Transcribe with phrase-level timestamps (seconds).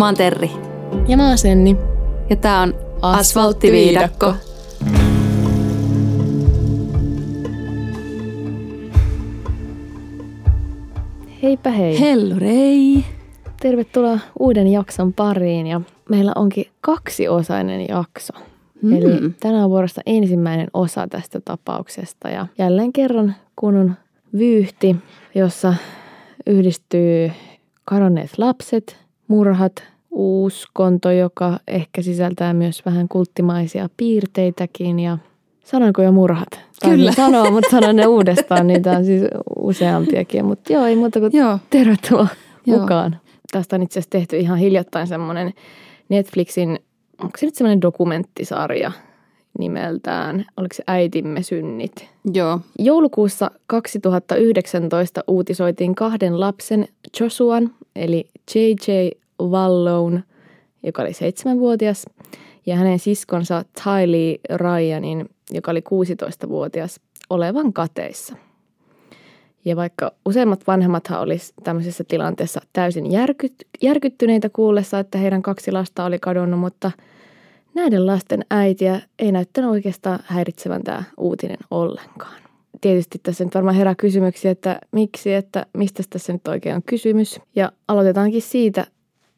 [0.00, 0.50] Mä oon Terri.
[1.08, 1.76] Ja mä oon Senni.
[2.30, 4.34] Ja tää on Asfalttiviidakko.
[11.42, 12.00] Heipä hei.
[12.00, 13.04] Hellurei.
[13.62, 18.32] Tervetuloa uuden jakson pariin ja meillä onkin kaksiosainen jakso.
[18.82, 18.92] Mm.
[18.92, 23.94] Eli tänään on vuorosta ensimmäinen osa tästä tapauksesta ja jälleen kerran kun on
[24.38, 24.96] vyyhti,
[25.34, 25.74] jossa
[26.46, 27.32] yhdistyy
[27.84, 35.18] kadonneet lapset, murhat, uskonto, joka ehkä sisältää myös vähän kulttimaisia piirteitäkin ja
[35.64, 36.48] sanoinko jo murhat?
[36.84, 37.12] Kyllä.
[37.12, 39.22] sanoa, mutta sanon ne uudestaan, niitä on siis
[39.58, 41.58] useampiakin, mutta joo, ei muuta kuin Joo.
[41.70, 42.28] tervetuloa
[42.66, 42.80] Joo.
[42.80, 43.16] mukaan.
[43.52, 45.52] Tästä on itse asiassa tehty ihan hiljattain semmoinen
[46.08, 46.78] Netflixin,
[47.18, 48.92] onko se nyt semmoinen dokumenttisarja
[49.58, 52.08] nimeltään, oliko se Äitimme synnit?
[52.34, 52.60] Joo.
[52.78, 56.88] Joulukuussa 2019 uutisoitiin kahden lapsen
[57.20, 60.20] Joshuan, eli JJ Wallown,
[60.82, 62.06] joka oli seitsemänvuotias,
[62.66, 68.36] ja hänen siskonsa Tylee Ryanin, joka oli 16-vuotias, olevan kateissa.
[69.64, 76.04] Ja vaikka useimmat vanhemmathan olisi tämmöisessä tilanteessa täysin järkyt, järkyttyneitä kuullessa, että heidän kaksi lasta
[76.04, 76.90] oli kadonnut, mutta
[77.74, 82.40] näiden lasten äitiä ei näyttänyt oikeastaan häiritsevän tämä uutinen ollenkaan.
[82.80, 87.40] Tietysti tässä nyt varmaan herää kysymyksiä, että miksi, että mistä tässä nyt oikein on kysymys.
[87.56, 88.86] Ja aloitetaankin siitä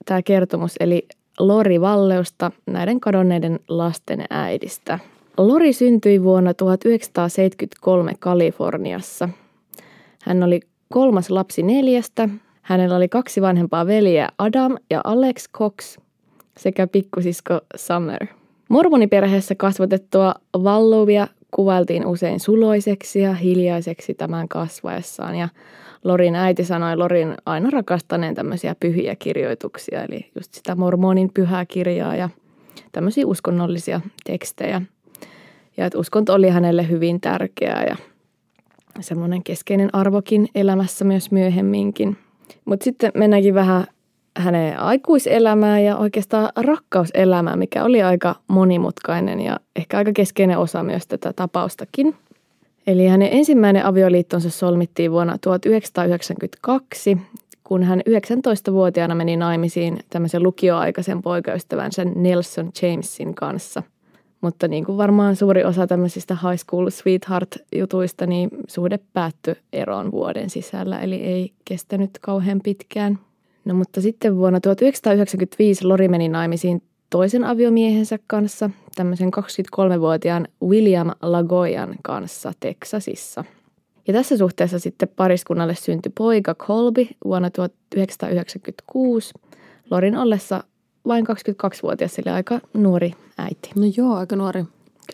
[0.05, 1.06] tämä kertomus, eli
[1.39, 4.98] Lori Valleusta, näiden kadonneiden lasten äidistä.
[5.39, 9.28] Lori syntyi vuonna 1973 Kaliforniassa.
[10.22, 10.61] Hän oli
[10.92, 12.28] kolmas lapsi neljästä.
[12.62, 15.98] Hänellä oli kaksi vanhempaa veljeä Adam ja Alex Cox
[16.56, 18.27] sekä pikkusisko Summer.
[18.69, 25.48] Mormoniperheessä kasvatettua Vallowia kuvailtiin usein suloiseksi ja hiljaiseksi tämän kasvaessaan ja
[26.05, 32.17] Lorin äiti sanoi Lorin aina rakastaneen tämmöisiä pyhiä kirjoituksia, eli just sitä mormonin pyhää kirjaa
[32.17, 32.28] ja
[32.92, 34.83] tämmöisiä uskonnollisia tekstejä.
[35.77, 37.97] Ja että uskonto oli hänelle hyvin tärkeää ja
[39.00, 42.16] semmoinen keskeinen arvokin elämässä myös myöhemminkin.
[42.65, 43.87] Mutta sitten mennäänkin vähän
[44.37, 51.06] hänen aikuiselämään ja oikeastaan rakkauselämään, mikä oli aika monimutkainen ja ehkä aika keskeinen osa myös
[51.06, 52.16] tätä tapaustakin.
[52.87, 57.19] Eli hänen ensimmäinen avioliittonsa solmittiin vuonna 1992,
[57.65, 63.82] kun hän 19-vuotiaana meni naimisiin tämmöisen lukioaikaisen poikaystävänsä Nelson Jamesin kanssa.
[64.41, 70.50] Mutta niin kuin varmaan suuri osa tämmöisistä high school sweetheart-jutuista, niin suhde päättyi eroon vuoden
[70.50, 73.19] sisällä, eli ei kestänyt kauhean pitkään.
[73.65, 81.95] No mutta sitten vuonna 1995 Lori meni naimisiin toisen aviomiehensä kanssa, tämmöisen 23-vuotiaan William Lagoyan
[82.03, 83.45] kanssa Teksasissa.
[84.09, 89.34] Ja tässä suhteessa sitten pariskunnalle syntyi poika Colby vuonna 1996,
[89.91, 90.65] Lorin ollessa
[91.06, 93.71] vain 22-vuotias, eli aika nuori äiti.
[93.77, 94.65] No joo, aika nuori.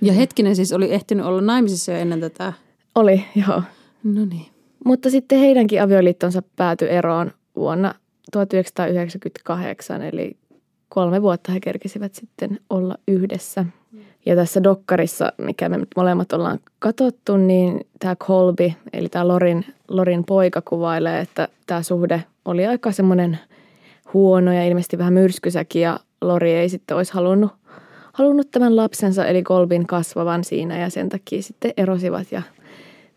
[0.03, 2.53] Ja hetkinen siis oli ehtinyt olla naimisissa jo ennen tätä.
[2.95, 3.63] Oli, joo.
[4.05, 4.47] No niin.
[4.85, 7.95] Mutta sitten heidänkin avioliittonsa päätyi eroon vuonna
[8.33, 10.37] 1998, eli
[10.89, 13.65] kolme vuotta he kerkisivät sitten olla yhdessä.
[14.27, 20.25] Ja tässä dokkarissa, mikä me molemmat ollaan katsottu, niin tämä Colby, eli tämä Lorin, Lorin
[20.25, 23.39] poika kuvailee, että tämä suhde oli aika semmoinen
[24.15, 27.53] huono ja ilmeisesti vähän myrskysäkin ja Lori ei sitten olisi halunnut,
[28.13, 32.43] halunnut tämän lapsensa eli Colbin kasvavan siinä ja sen takia sitten erosivat ja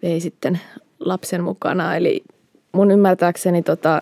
[0.04, 0.60] vei sitten
[1.00, 1.96] lapsen mukana.
[1.96, 2.24] Eli
[2.72, 4.02] mun ymmärtääkseni tota,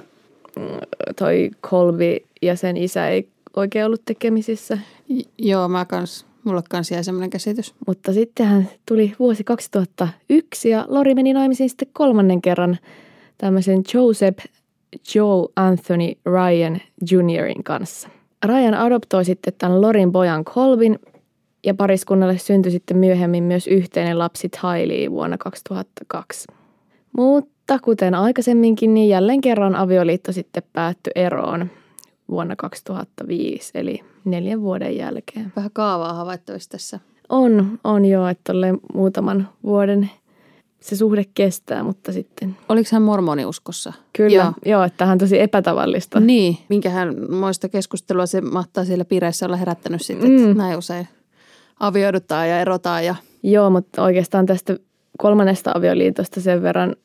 [1.19, 4.77] toi Colby ja sen isä ei oikein ollut tekemisissä,
[5.09, 7.73] J- joo, mä kans, mulle kans jäi semmoinen käsitys.
[7.87, 12.77] mutta sittenhän tuli vuosi 2001 ja Lori meni naimisiin sitten kolmannen kerran
[13.37, 14.45] tämmöisen Joseph
[15.15, 16.79] Joe Anthony Ryan
[17.11, 18.09] Juniorin kanssa.
[18.45, 20.99] Ryan adoptoi sitten tämän Lorin pojan Colvin
[21.65, 26.47] ja pariskunnalle syntyi sitten myöhemmin myös yhteinen lapsi Tylee vuonna 2002.
[27.17, 31.69] Mutta kuten aikaisemminkin, niin jälleen kerran avioliitto sitten päättyi eroon
[32.29, 35.53] vuonna 2005, eli neljän vuoden jälkeen.
[35.55, 36.99] Vähän kaavaa havaittavissa tässä.
[37.29, 38.53] On, on jo, että
[38.93, 40.09] muutaman vuoden
[40.79, 43.93] se suhde kestää, mutta sitten Oliko hän mormoniuskossa?
[44.13, 44.53] kyllä, Joo.
[44.65, 46.19] joo, että on tosi epätavallista.
[46.19, 50.57] Niin, minkähän moista keskustelua se mahtaa siellä piireissä olla herättänyt sitten, että Mm.
[50.57, 51.07] näin usein
[51.79, 54.77] avioidutaan ja erotaan ja Joo, mutta oikeastaan tästä
[55.17, 56.95] kolmannesta avioliitosta sen verran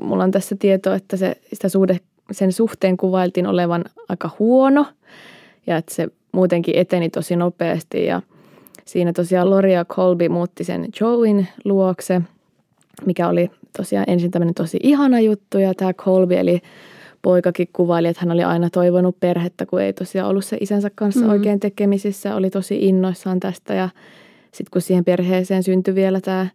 [0.00, 2.00] mulla on tässä tietoa, että se, sitä suhde,
[2.32, 4.86] sen suhteen kuvailtiin olevan aika huono
[5.66, 8.22] ja että se muutenkin eteni tosi nopeasti ja
[8.84, 12.22] siinä tosiaan Lori ja Colby muutti sen Joein luokse,
[13.06, 16.60] mikä oli tosiaan ensin tämmöinen tosi ihana juttu ja tämä Colby eli
[17.22, 21.24] poikakin kuvaili, että hän oli aina toivonut perhettä, kun ei tosiaan ollut se isänsä kanssa
[21.24, 21.30] mm.
[21.30, 22.34] oikein tekemisissä.
[22.34, 23.88] Oli tosi innoissaan tästä ja
[24.42, 26.46] sitten kun siihen perheeseen syntyi vielä tämä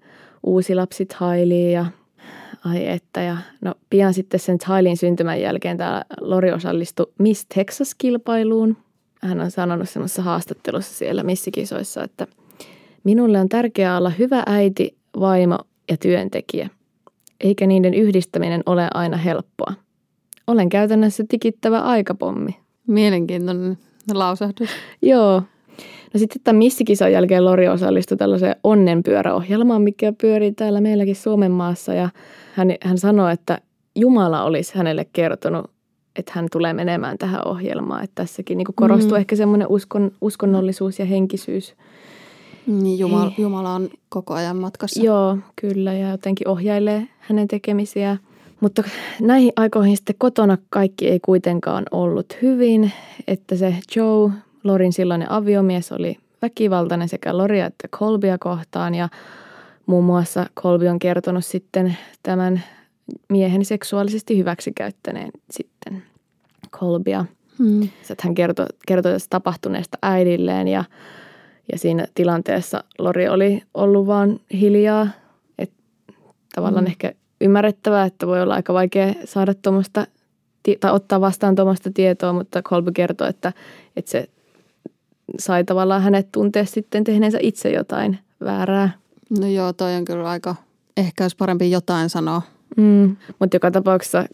[0.44, 1.86] uusi lapsi Tylee ja
[2.66, 3.22] ai että.
[3.22, 8.78] Ja no pian sitten sen Tylein syntymän jälkeen tämä Lori osallistui Miss Texas-kilpailuun.
[9.22, 12.28] Hän on sanonut semmoisessa haastattelussa siellä missikisoissa, että
[13.04, 15.60] minulle on tärkeää olla hyvä äiti, vaimo
[15.92, 16.70] ja työntekijä,
[17.40, 19.74] eikä niiden yhdistäminen ole aina helppoa.
[20.48, 22.60] Olen käytännössä tikittävä aikapommi.
[22.88, 23.78] Mielenkiintoinen
[24.14, 24.70] lausahdus.
[25.02, 25.44] Joo.
[26.14, 31.94] No sitten tämän missikisan jälkeen Lori osallistui tällaiseen onnenpyöräohjelmaan, mikä pyörii täällä meilläkin Suomen maassa.
[31.94, 32.10] Ja
[32.54, 33.62] hän, hän sanoi, että
[33.96, 35.72] Jumala olisi hänelle kertonut,
[36.16, 38.04] että hän tulee menemään tähän ohjelmaan.
[38.04, 39.18] Että tässäkin niin korostuu mm.
[39.18, 41.76] ehkä semmoinen uskon, uskonnollisuus ja henkisyys.
[42.68, 45.04] Niin, Jumala, Jumala on koko ajan matkassa.
[45.04, 45.94] Joo, kyllä.
[45.94, 48.18] Ja jotenkin ohjailee hänen tekemisiä.
[48.60, 48.84] Mutta
[49.22, 52.92] näihin aikoihin sitten kotona kaikki ei kuitenkaan ollut hyvin,
[53.28, 54.32] että se Joe,
[54.64, 59.10] Lorin silloinen aviomies, oli väkivaltainen sekä Loria että Colbya kohtaan ja
[59.86, 62.64] muun muassa Colby on kertonut sitten tämän
[63.30, 66.04] miehen seksuaalisesti hyväksikäyttäneen sitten
[66.72, 67.26] Colbya.
[67.60, 67.84] Hmm.
[67.84, 70.84] Että hän kertoi, kertoi tästä tapahtuneesta äidilleen ja,
[71.72, 75.08] ja siinä tilanteessa Lori oli ollut vaan hiljaa.
[75.58, 75.76] Että
[76.56, 76.92] tavallaan hmm.
[76.92, 80.08] ehkä ymmärrettävää, että voi olla aika vaikea saada tuommoista
[80.80, 83.54] tai ottaa vastaan tuommoista tietoa, mutta Kolby kertoi, että,
[83.96, 84.30] että se
[85.40, 88.90] sai tavallaan hänet tuntea sitten tehneensä itse jotain väärää.
[89.40, 90.56] No joo, toi on kyllä aika,
[90.98, 92.42] ehkä olisi parempi jotain sanoa.
[92.78, 94.26] Mm, mutta joka tapauksessa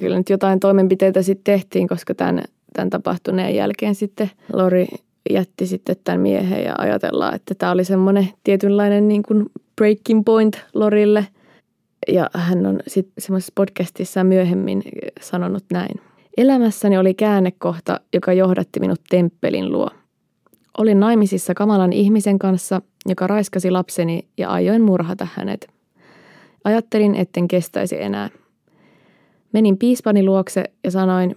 [0.00, 4.86] kyllä nyt jotain toimenpiteitä sitten tehtiin, koska tämän, tämän tapahtuneen jälkeen sitten Lori
[5.30, 9.46] jätti sitten tämän miehen ja ajatellaan, että tämä oli semmoinen tietynlainen niin kuin
[9.76, 11.26] breaking point Lorille–
[12.08, 14.82] ja hän on sitten semmoisessa podcastissa myöhemmin
[15.20, 16.00] sanonut näin.
[16.36, 19.90] Elämässäni oli käännekohta, joka johdatti minut temppelin luo.
[20.78, 25.70] Olin naimisissa kamalan ihmisen kanssa, joka raiskasi lapseni ja ajoin murhata hänet.
[26.64, 28.30] Ajattelin, etten kestäisi enää.
[29.52, 31.36] Menin piispani luokse ja sanoin,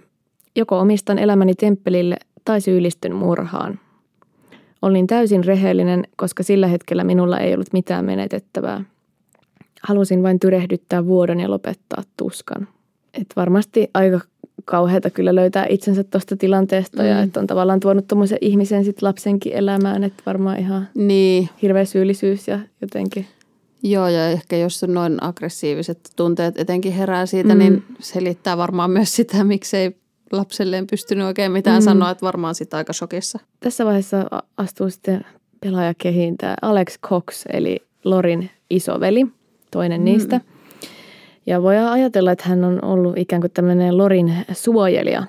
[0.56, 3.80] joko omistan elämäni temppelille tai syyllistyn murhaan.
[4.82, 8.84] Olin täysin rehellinen, koska sillä hetkellä minulla ei ollut mitään menetettävää–
[9.82, 12.68] halusin vain tyrehdyttää vuodon ja lopettaa tuskan.
[13.14, 14.20] Et varmasti aika
[14.64, 17.08] kauheata kyllä löytää itsensä tuosta tilanteesta mm.
[17.08, 21.48] ja että on tavallaan tuonut tuommoisen ihmisen sit lapsenkin elämään, että varmaan ihan niin.
[21.62, 23.26] hirveä syyllisyys ja jotenkin.
[23.82, 27.58] Joo ja ehkä jos noin aggressiiviset tunteet etenkin herää siitä, mm.
[27.58, 29.96] niin selittää varmaan myös sitä, miksei
[30.32, 31.84] lapselleen pystynyt oikein mitään mm.
[31.84, 33.38] sanoa, että varmaan sitä aika shokissa.
[33.60, 34.24] Tässä vaiheessa
[34.56, 35.24] astuu sitten
[35.60, 39.26] pelaajakehiin tämä Alex Cox eli Lorin isoveli–
[39.70, 40.04] toinen mm.
[40.04, 40.40] niistä.
[41.48, 45.24] Ja voi ajatella, että hän on ollut ikään kuin tämmöinen Lorin suojelija,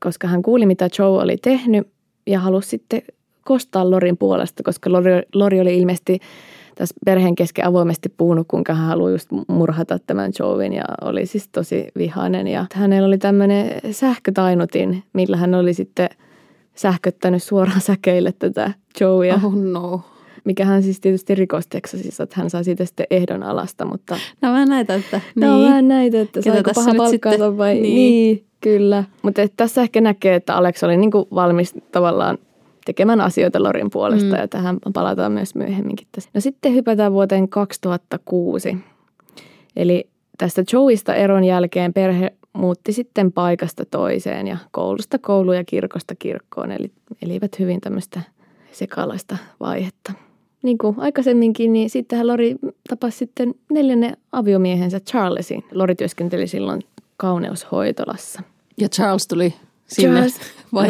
[0.00, 1.88] koska hän kuuli, mitä Joe oli tehnyt
[2.26, 3.02] ja halusi sitten
[3.44, 6.18] kostaa Lorin puolesta, koska Lori, Lori oli ilmeisesti
[6.74, 11.48] tässä perheen kesken avoimesti puhunut, kuinka hän haluaa just murhata tämän Joein ja oli siis
[11.48, 12.46] tosi vihainen.
[12.48, 16.08] Ja hänellä oli tämmöinen sähkötainutin, millä hän oli sitten
[16.74, 19.40] sähköttänyt suoraan säkeille tätä Joea.
[19.44, 20.00] Oh no
[20.46, 24.16] mikä hän siis tietysti rikos Texasissa, että hän sai siitä sitten ehdon alasta, mutta...
[24.42, 25.20] No vähän näitä, että...
[25.34, 25.46] Niin.
[25.50, 27.74] No vähän näitä, että saiko paha palkkaa vai...
[27.74, 27.82] Niin.
[27.82, 29.04] niin, kyllä.
[29.22, 32.38] Mutta tässä ehkä näkee, että Alex oli niinku valmis tavallaan
[32.86, 34.40] tekemään asioita Lorin puolesta mm.
[34.40, 36.30] ja tähän palataan myös myöhemminkin tässä.
[36.34, 38.76] No sitten hypätään vuoteen 2006.
[39.76, 46.14] Eli tästä Joeista eron jälkeen perhe muutti sitten paikasta toiseen ja koulusta kouluun ja kirkosta
[46.18, 46.72] kirkkoon.
[46.72, 48.20] Eli elivät hyvin tämmöistä
[48.72, 50.12] sekalaista vaihetta
[50.66, 52.56] niin kuin aikaisemminkin, niin sittenhän Lori
[52.88, 55.64] tapasi sitten neljännen aviomiehensä Charlesin.
[55.72, 56.82] Lori työskenteli silloin
[57.16, 58.42] kauneushoitolassa.
[58.80, 59.54] Ja Charles tuli
[59.86, 60.40] sinne, Charles,
[60.74, 60.88] vai?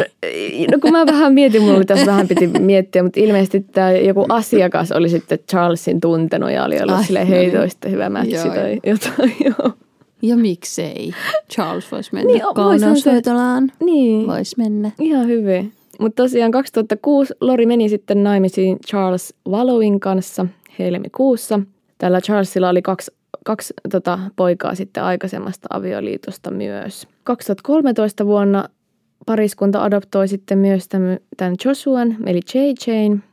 [0.71, 4.91] No kun mä vähän mietin, mulla tässä vähän piti miettiä, mutta ilmeisesti tämä joku asiakas
[4.91, 7.91] oli sitten Charlesin tuntenut ja oli ollut sille hei, no niin.
[7.91, 9.35] hyvä matchi tai jotain.
[9.45, 9.73] Joo.
[10.21, 11.13] Ja miksei?
[11.53, 13.71] Charles voisi mennä niin, kauneushoitolaan.
[13.79, 14.27] Niin.
[14.27, 14.91] Voisi mennä.
[14.99, 15.73] Ihan hyvin.
[15.99, 20.45] Mutta tosiaan 2006 Lori meni sitten naimisiin Charles Wallowin kanssa
[20.79, 21.59] helmikuussa.
[21.97, 23.11] Tällä Charlesilla oli kaksi,
[23.45, 27.07] kaksi tota, poikaa sitten aikaisemmasta avioliitosta myös.
[27.23, 28.69] 2013 vuonna
[29.25, 30.87] pariskunta adoptoi sitten myös
[31.37, 33.23] tämän Joshuan, eli JJn,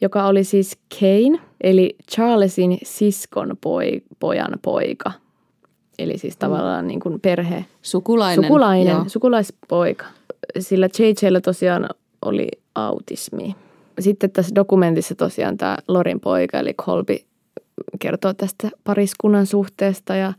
[0.00, 5.12] joka oli siis Kane, eli Charlesin siskon poi, pojan poika.
[5.98, 7.64] Eli siis tavallaan niin kuin perhe.
[7.82, 8.44] Sukulainen.
[8.44, 9.04] Sukulainen, joo.
[9.06, 10.04] sukulaispoika.
[10.58, 11.88] Sillä JJllä tosiaan
[12.24, 13.56] oli autismi.
[14.00, 17.16] Sitten tässä dokumentissa tosiaan tämä Lorin poika eli Colby
[18.00, 20.32] kertoo tästä pariskunnan suhteesta ja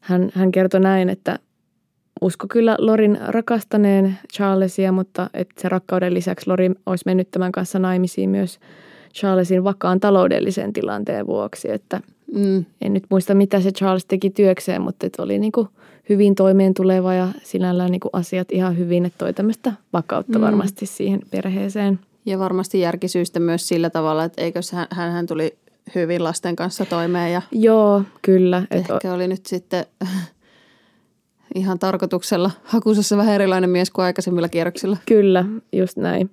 [0.00, 1.38] hän, hän kertoi näin, että
[2.20, 7.78] usko kyllä Lorin rakastaneen Charlesia, mutta että se rakkauden lisäksi Lori olisi mennyt tämän kanssa
[7.78, 8.58] naimisiin myös
[9.14, 11.70] Charlesin vakaan taloudellisen tilanteen vuoksi.
[11.70, 12.00] Että
[12.34, 12.64] mm.
[12.82, 15.68] En nyt muista, mitä se Charles teki työkseen, mutta että oli niin kuin
[16.08, 20.44] hyvin toimeen tuleva ja sinällään niin kuin asiat ihan hyvin, että toi tämmöistä vakautta mm.
[20.44, 22.00] varmasti siihen perheeseen.
[22.26, 25.56] Ja varmasti järkisyistä myös sillä tavalla, että eikös hän, hän tuli
[25.94, 27.32] hyvin lasten kanssa toimeen.
[27.32, 28.62] Ja Joo, kyllä.
[28.70, 29.86] Ehkä et oli nyt sitten
[31.54, 34.96] ihan tarkoituksella hakusessa vähän erilainen mies kuin aikaisemmilla kierroksilla.
[35.06, 36.30] Kyllä, just näin.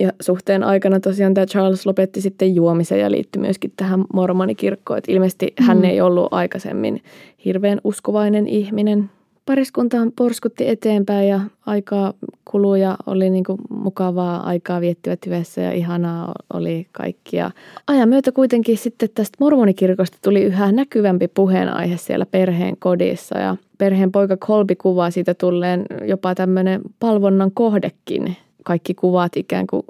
[0.00, 4.98] Ja suhteen aikana tosiaan tämä Charles lopetti sitten juomisen ja liittyi myöskin tähän mormonikirkkoon.
[4.98, 5.66] Että ilmeisesti mm.
[5.66, 7.02] hän ei ollut aikaisemmin
[7.44, 9.10] hirveän uskovainen ihminen.
[9.46, 15.72] Pariskunta porskutti eteenpäin ja aikaa kului ja oli niin kuin mukavaa aikaa viettivät yhdessä ja
[15.72, 17.36] ihanaa oli kaikki.
[17.36, 17.50] Ja
[17.86, 24.12] ajan myötä kuitenkin sitten tästä mormonikirkosta tuli yhä näkyvämpi puheenaihe siellä perheen kodissa ja perheen
[24.12, 29.82] poika Kolbi kuvaa siitä tulleen jopa tämmöinen palvonnan kohdekin kaikki kuvat ikään kuin,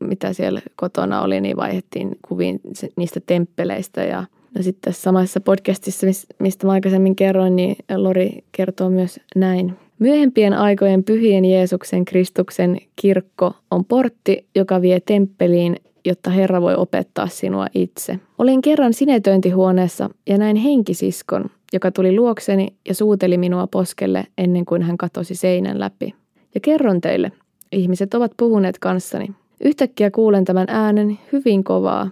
[0.00, 2.60] mitä siellä kotona oli, niin vaihdettiin kuviin
[2.96, 4.04] niistä temppeleistä.
[4.04, 4.24] Ja
[4.56, 6.06] no sitten tässä samassa podcastissa,
[6.38, 9.72] mistä mä aikaisemmin kerroin, niin Lori kertoo myös näin.
[9.98, 17.28] Myöhempien aikojen pyhien Jeesuksen Kristuksen kirkko on portti, joka vie temppeliin, jotta Herra voi opettaa
[17.28, 18.18] sinua itse.
[18.38, 24.82] Olin kerran sinetöintihuoneessa ja näin henkisiskon, joka tuli luokseni ja suuteli minua poskelle ennen kuin
[24.82, 26.14] hän katosi seinän läpi.
[26.54, 27.32] Ja kerron teille,
[27.72, 29.26] Ihmiset ovat puhuneet kanssani.
[29.64, 32.10] Yhtäkkiä kuulen tämän äänen hyvin kovaa.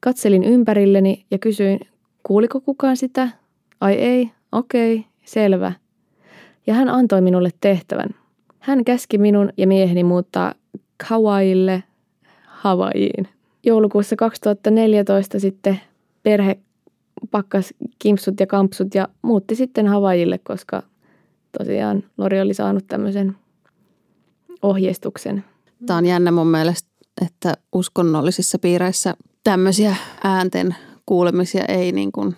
[0.00, 1.80] Katselin ympärilleni ja kysyin,
[2.22, 3.28] kuuliko kukaan sitä?
[3.80, 5.72] Ai ei, okei, okay, selvä.
[6.66, 8.10] Ja hän antoi minulle tehtävän.
[8.58, 10.54] Hän käski minun ja mieheni muuttaa
[11.08, 11.82] Kauaille
[12.46, 13.28] Hawaiiin.
[13.64, 15.80] Joulukuussa 2014 sitten
[16.22, 16.58] perhe
[17.30, 20.82] pakkas kimpsut ja kampsut ja muutti sitten Havaijille, koska
[21.58, 23.36] tosiaan Lori oli saanut tämmöisen
[24.62, 25.44] ohjeistuksen.
[25.86, 26.88] Tämä on jännä mun mielestä,
[27.22, 29.14] että uskonnollisissa piireissä
[29.44, 30.76] tämmöisiä äänten
[31.06, 32.36] kuulemisia ei niin kuin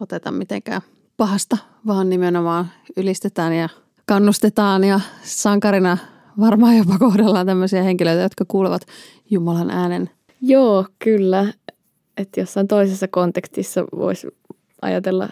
[0.00, 0.82] oteta mitenkään
[1.16, 3.68] pahasta, vaan nimenomaan ylistetään ja
[4.06, 5.98] kannustetaan ja sankarina
[6.40, 8.82] varmaan jopa kohdellaan tämmöisiä henkilöitä, jotka kuulevat
[9.30, 10.10] Jumalan äänen.
[10.40, 11.52] Joo, kyllä.
[12.16, 14.28] Että jossain toisessa kontekstissa voisi
[14.82, 15.28] ajatella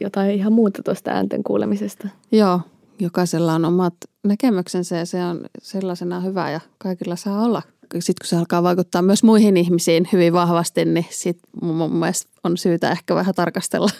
[0.00, 2.08] jotain ihan muuta tuosta äänten kuulemisesta.
[2.32, 2.60] Joo,
[2.98, 7.62] jokaisella on omat näkemyksensä ja se on sellaisena hyvä ja kaikilla saa olla.
[7.98, 12.56] Sitten kun se alkaa vaikuttaa myös muihin ihmisiin hyvin vahvasti, niin sitten mun mielestä on
[12.56, 13.90] syytä ehkä vähän tarkastella.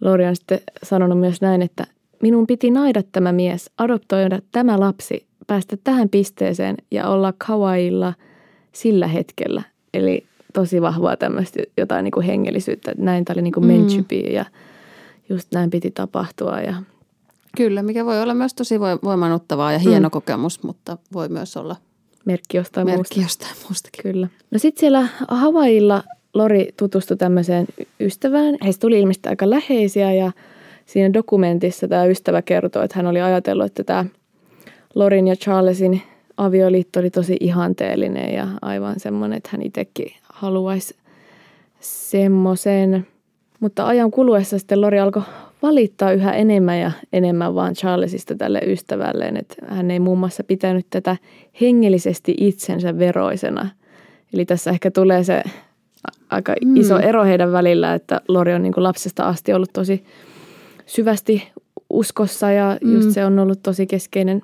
[0.00, 1.86] Lori on sitten sanonut myös näin, että
[2.22, 8.14] minun piti naida tämä mies, adoptoida tämä lapsi, päästä tähän pisteeseen ja olla kawailla
[8.72, 9.62] sillä hetkellä.
[9.94, 12.92] Eli tosi vahvaa tämmöistä jotain niin kuin hengellisyyttä.
[12.98, 14.32] Näin tämä oli niin kuin mm.
[14.32, 14.44] ja
[15.28, 16.74] just näin piti tapahtua ja
[17.56, 20.10] Kyllä, mikä voi olla myös tosi voimanuttavaa ja hieno mm.
[20.10, 21.76] kokemus, mutta voi myös olla
[22.24, 23.20] merkki jostain merkki muusta.
[23.20, 24.02] jostain muustakin.
[24.02, 24.28] Kyllä.
[24.50, 26.02] No sitten siellä Havailla
[26.34, 27.66] Lori tutustui tämmöiseen
[28.00, 28.56] ystävään.
[28.64, 30.32] Heistä tuli ilmeisesti aika läheisiä ja
[30.86, 34.04] siinä dokumentissa tämä ystävä kertoo, että hän oli ajatellut, että tämä
[34.94, 36.02] Lorin ja Charlesin
[36.36, 40.94] avioliitto oli tosi ihanteellinen ja aivan semmoinen, että hän itsekin haluaisi
[41.80, 43.06] semmoisen.
[43.60, 45.22] Mutta ajan kuluessa sitten Lori alkoi
[45.62, 50.86] valittaa yhä enemmän ja enemmän vaan Charlesista tälle ystävälleen, että hän ei muun muassa pitänyt
[50.90, 51.16] tätä
[51.60, 53.68] hengellisesti itsensä veroisena.
[54.34, 55.42] Eli tässä ehkä tulee se
[56.30, 56.76] aika mm.
[56.76, 60.04] iso ero heidän välillä, että Lori on niin kuin lapsesta asti ollut tosi
[60.86, 61.48] syvästi
[61.90, 63.12] uskossa ja just mm.
[63.12, 64.42] se on ollut tosi keskeinen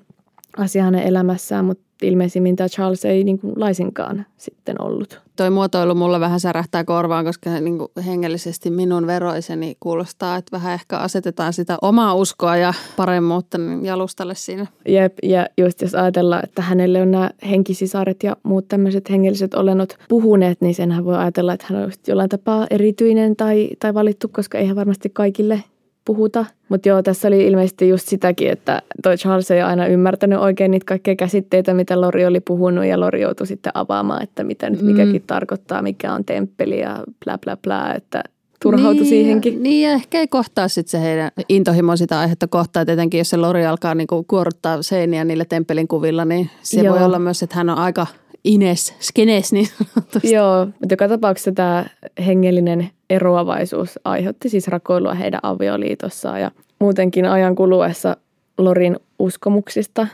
[0.56, 5.25] asia hänen elämässään, mutta ilmeisimmin tämä Charles ei niin kuin laisinkaan sitten ollut.
[5.36, 10.74] Toi muotoilu mulla vähän särähtää korvaan, koska niin kuin hengellisesti minun veroiseni kuulostaa, että vähän
[10.74, 14.66] ehkä asetetaan sitä omaa uskoa ja paremmuutta niin jalustalle siinä.
[14.88, 19.98] Jep, ja just jos ajatellaan, että hänelle on nämä henkisisaret ja muut tämmöiset hengelliset olennot
[20.08, 24.28] puhuneet, niin senhän voi ajatella, että hän on just jollain tapaa erityinen tai, tai valittu,
[24.28, 25.62] koska eihän varmasti kaikille
[26.06, 26.44] puhuta.
[26.68, 30.86] Mutta joo, tässä oli ilmeisesti just sitäkin, että toi Charles ei aina ymmärtänyt oikein niitä
[30.86, 35.22] kaikkia käsitteitä, mitä Lori oli puhunut ja Lori joutui sitten avaamaan, että mitä nyt mikäkin
[35.22, 35.26] mm.
[35.26, 38.22] tarkoittaa, mikä on temppeli ja bla bla bla, että
[38.62, 39.62] turhautui niin, siihenkin.
[39.62, 42.84] Niin ja ehkä ei kohtaa sitten se heidän intohimo sitä aihetta kohtaa.
[42.84, 46.94] Tietenkin jos se Lori alkaa niinku kuoruttaa seiniä niillä temppelin kuvilla, niin se Joo.
[46.94, 48.06] voi olla myös, että hän on aika
[48.46, 50.32] ines, skenes niin sanotusti.
[50.32, 51.84] Joo, mutta joka tapauksessa tämä
[52.26, 58.16] hengellinen eroavaisuus aiheutti siis rakoilua heidän avioliitossaan ja muutenkin ajan kuluessa
[58.58, 60.06] Lorin uskomuksista,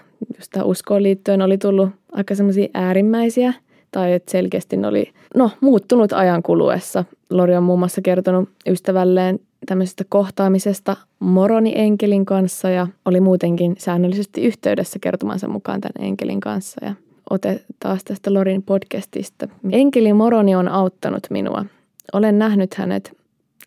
[0.52, 3.52] tähän uskoon liittyen oli tullut aika semmoisia äärimmäisiä
[3.90, 7.04] tai että selkeästi ne oli no, muuttunut ajan kuluessa.
[7.30, 14.42] Lori on muun muassa kertonut ystävälleen tämmöisestä kohtaamisesta Moroni enkelin kanssa ja oli muutenkin säännöllisesti
[14.42, 16.84] yhteydessä kertomansa mukaan tämän enkelin kanssa.
[16.84, 16.94] Ja
[17.30, 19.48] ote taas tästä Lorin podcastista.
[19.72, 21.64] Enkeli Moroni on auttanut minua.
[22.12, 23.16] Olen nähnyt hänet.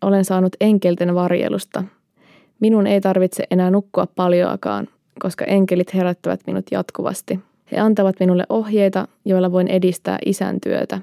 [0.01, 1.83] Olen saanut enkelten varjelusta.
[2.59, 4.87] Minun ei tarvitse enää nukkua paljoakaan,
[5.19, 7.39] koska enkelit herättävät minut jatkuvasti.
[7.71, 11.01] He antavat minulle ohjeita, joilla voin edistää isän työtä.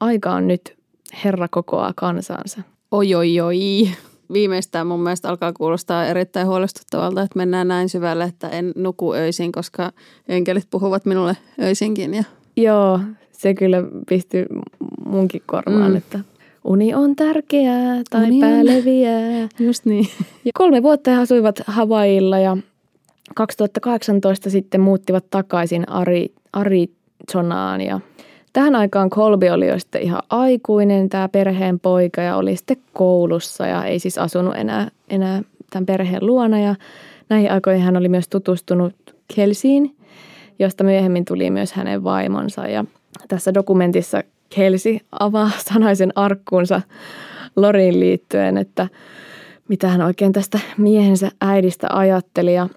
[0.00, 0.76] Aika on nyt.
[1.24, 2.62] Herra kokoaa kansansa.
[2.90, 3.88] Oi, oi, oi.
[4.32, 9.52] Viimeistään mun mielestä alkaa kuulostaa erittäin huolestuttavalta, että mennään näin syvälle, että en nuku öisin,
[9.52, 9.92] koska
[10.28, 12.14] enkelit puhuvat minulle öisinkin.
[12.14, 12.24] Ja...
[12.56, 13.00] Joo,
[13.32, 14.46] se kyllä pisti
[15.06, 15.96] munkin korvaan, mm.
[15.96, 16.20] että
[16.64, 19.48] uni on tärkeää tai uni pää leviää.
[19.58, 20.08] Just niin.
[20.44, 22.56] Ja kolme vuotta he asuivat Havailla ja
[23.34, 28.00] 2018 sitten muuttivat takaisin Ari, Arizonaan ja
[28.54, 33.66] Tähän aikaan Kolbi oli jo sitten ihan aikuinen, tämä perheen poika ja oli sitten koulussa
[33.66, 36.60] ja ei siis asunut enää, enää tämän perheen luona.
[36.60, 36.74] Ja
[37.28, 38.94] näihin aikoihin hän oli myös tutustunut
[39.34, 39.96] Kelsiin,
[40.58, 42.66] josta myöhemmin tuli myös hänen vaimonsa.
[42.66, 42.84] Ja
[43.28, 44.22] tässä dokumentissa
[44.56, 46.82] Kelsi avaa sanaisen arkkuunsa
[47.56, 48.88] Loriin liittyen, että
[49.68, 52.54] mitä hän oikein tästä miehensä äidistä ajatteli.
[52.54, 52.68] Ja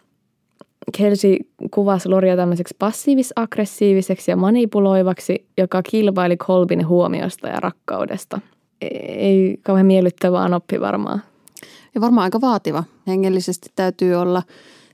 [0.98, 1.38] Kelsey
[1.72, 8.39] kuvasi Loria tämmöiseksi passiivis-aggressiiviseksi ja manipuloivaksi, joka kilpaili Colbin huomiosta ja rakkaudesta.
[8.82, 11.22] Ei kauhean miellyttävää oppi varmaan.
[11.96, 12.84] Ja varmaan aika vaativa.
[13.08, 14.44] Hengellisesti täytyy olla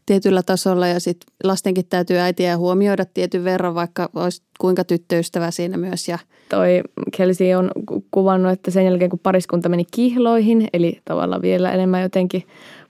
[0.05, 5.77] tietyllä tasolla ja sitten lastenkin täytyy äitiä huomioida tietyn verran, vaikka olisi kuinka tyttöystävä siinä
[5.77, 6.07] myös.
[6.07, 6.19] Ja
[6.49, 6.81] Toi
[7.17, 7.71] Kelsey on
[8.11, 12.43] kuvannut, että sen jälkeen kun pariskunta meni kihloihin, eli tavallaan vielä enemmän jotenkin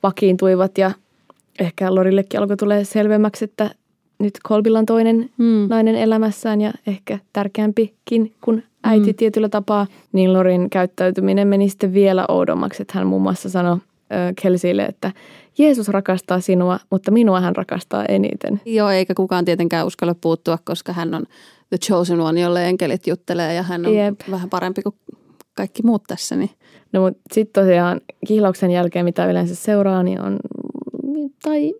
[0.03, 0.91] vakiintuivat ja
[1.60, 3.69] ehkä Lorillekin alkoi tulee selvemmäksi, että
[4.19, 5.67] nyt Kolbilla on toinen hmm.
[5.69, 9.15] nainen elämässään ja ehkä tärkeämpikin kuin äiti hmm.
[9.15, 12.81] tietyllä tapaa, niin Lorin käyttäytyminen meni sitten vielä oudommaksi.
[12.81, 13.77] Että hän muun muassa sanoi
[14.41, 15.12] Kelsille, että
[15.57, 18.62] Jeesus rakastaa sinua, mutta minua hän rakastaa eniten.
[18.65, 21.24] Joo, eikä kukaan tietenkään uskalla puuttua, koska hän on
[21.69, 24.19] the chosen one, jolle enkelit juttelee ja hän on Jep.
[24.32, 24.95] vähän parempi kuin
[25.56, 26.36] kaikki muut tässä.
[26.36, 26.49] Niin.
[26.93, 30.39] No mutta sitten tosiaan kihlauksen jälkeen, mitä yleensä seuraa, niin on
[31.43, 31.73] tai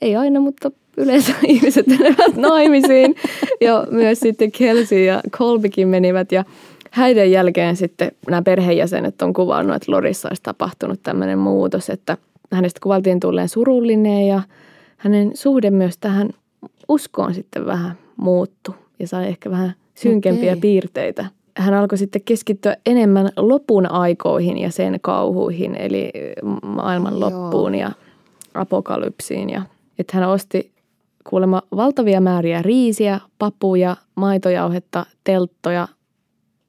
[0.00, 3.14] ei aina, mutta yleensä ihmiset menevät naimisiin.
[3.60, 6.44] ja myös sitten Kelsey ja Colbykin menivät ja
[6.90, 12.16] häiden jälkeen sitten nämä perheenjäsenet on kuvannut, että Lorissa olisi tapahtunut tämmöinen muutos, että
[12.52, 14.42] hänestä kuvaltiin tulleen surullinen ja
[14.96, 16.30] hänen suhde myös tähän
[16.88, 20.60] uskoon sitten vähän muuttu ja sai ehkä vähän synkempiä okay.
[20.60, 21.26] piirteitä.
[21.56, 26.10] Hän alkoi sitten keskittyä enemmän lopun aikoihin ja sen kauhuihin, eli
[26.62, 27.92] maailman loppuun ja
[28.54, 29.50] apokalypsiin.
[29.50, 29.62] Ja,
[29.98, 30.72] että hän osti
[31.30, 35.88] kuulemma valtavia määriä riisiä, papuja, maitojauhetta, telttoja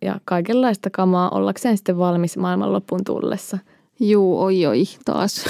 [0.01, 3.57] ja kaikenlaista kamaa ollakseen sitten valmis maailmanlopun tullessa.
[3.99, 5.45] Juu, oi oi, taas.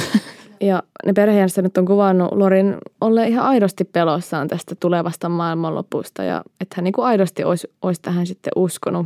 [0.61, 6.75] Ja ne perheenjäsenet on kuvannut Lorin olle ihan aidosti pelossaan tästä tulevasta maailmanlopusta ja että
[6.75, 9.05] hän niin kuin aidosti olisi, olisi tähän sitten uskonut.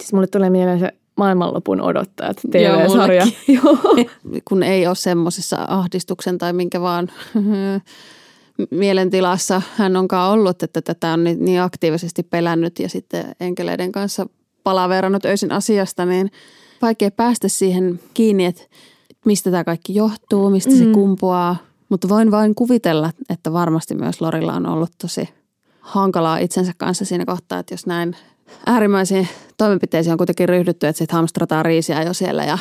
[0.00, 3.26] Siis mulle tulee mieleen se maailmanlopun odottajat TV-sarja.
[3.62, 3.78] Joo,
[4.44, 7.08] Kun ei ole semmoisessa ahdistuksen tai minkä vaan
[8.70, 14.26] mielentilassa hän onkaan ollut, että tätä on niin aktiivisesti pelännyt ja sitten enkeleiden kanssa
[14.64, 16.30] palaverannut öisin asiasta, niin
[16.82, 18.62] vaikea päästä siihen kiinni, että
[19.24, 20.78] mistä tämä kaikki johtuu, mistä mm.
[20.78, 21.56] se kumpuaa.
[21.88, 25.28] Mutta voin vain kuvitella, että varmasti myös Lorilla on ollut tosi
[25.80, 28.16] hankalaa itsensä kanssa siinä kohtaa, että jos näin
[28.66, 32.58] äärimmäisiin toimenpiteisiin on kuitenkin ryhdytty, että sitten hamstrataan riisiä jo siellä ja,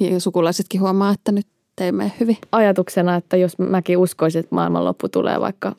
[0.00, 1.46] ja sukulaisetkin huomaa, että nyt
[1.80, 2.36] ei mene hyvin.
[2.52, 5.76] Ajatuksena, että jos mäkin uskoisin, että maailmanloppu tulee vaikka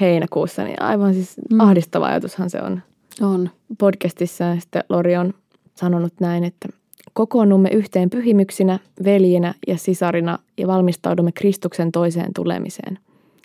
[0.00, 1.60] heinäkuussa, niin aivan siis mm.
[1.60, 2.82] ahdistava ajatushan se on.
[3.20, 3.50] On.
[3.78, 5.34] Podcastissa sitten Lori on
[5.74, 6.68] sanonut näin, että
[7.12, 12.98] kokoonnumme yhteen pyhimyksinä, veljinä ja sisarina ja valmistaudumme Kristuksen toiseen tulemiseen.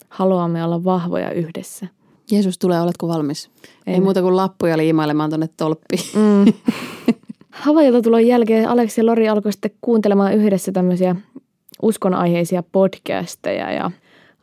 [0.09, 1.87] Haluamme olla vahvoja yhdessä–
[2.31, 3.49] Jeesus tulee, oletko valmis?
[3.87, 6.03] Ei, Ei muuta kuin lappuja liimailemaan tuonne tolppiin.
[6.15, 6.53] Mm.
[8.03, 11.15] tulon jälkeen Aleksi ja Lori alkoi sitten kuuntelemaan yhdessä tämmöisiä
[11.81, 13.91] uskonaiheisia podcasteja ja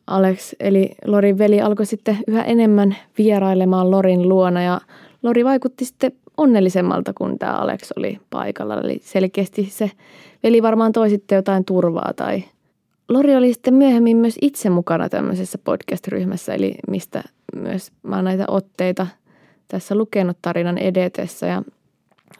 [0.06, 4.80] Alex eli Lorin veli alkoi sitten yhä enemmän vierailemaan Lorin luona ja
[5.22, 8.80] Lori vaikutti sitten onnellisemmalta, kun tämä Alex oli paikalla.
[8.80, 9.90] Eli selkeästi se
[10.42, 12.44] veli varmaan toi sitten jotain turvaa tai
[13.08, 17.22] Lori oli sitten myöhemmin myös itse mukana tämmöisessä podcast-ryhmässä, eli mistä
[17.56, 19.06] myös mä oon näitä otteita
[19.68, 21.46] tässä lukenut tarinan edetessä.
[21.46, 21.62] Ja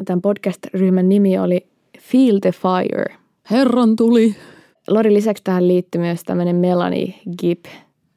[0.05, 1.67] tämän podcast-ryhmän nimi oli
[2.01, 3.15] Feel the Fire.
[3.51, 4.37] Herran tuli.
[4.89, 7.65] Lori lisäksi tähän liittyy myös tämmöinen Melanie Gibb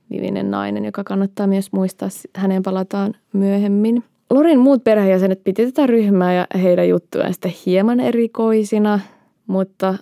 [0.09, 2.09] niminen nainen, joka kannattaa myös muistaa.
[2.35, 4.03] Häneen palataan myöhemmin.
[4.29, 8.99] Lorin muut perheenjäsenet piti tätä ryhmää ja heidän juttujaan sitten hieman erikoisina,
[9.47, 9.95] mutta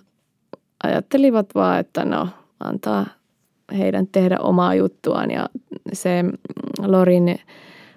[0.82, 2.28] ajattelivat vaan, että no
[2.60, 3.06] antaa
[3.78, 5.48] heidän tehdä omaa juttuaan ja
[5.92, 6.24] se
[6.86, 7.40] Lorin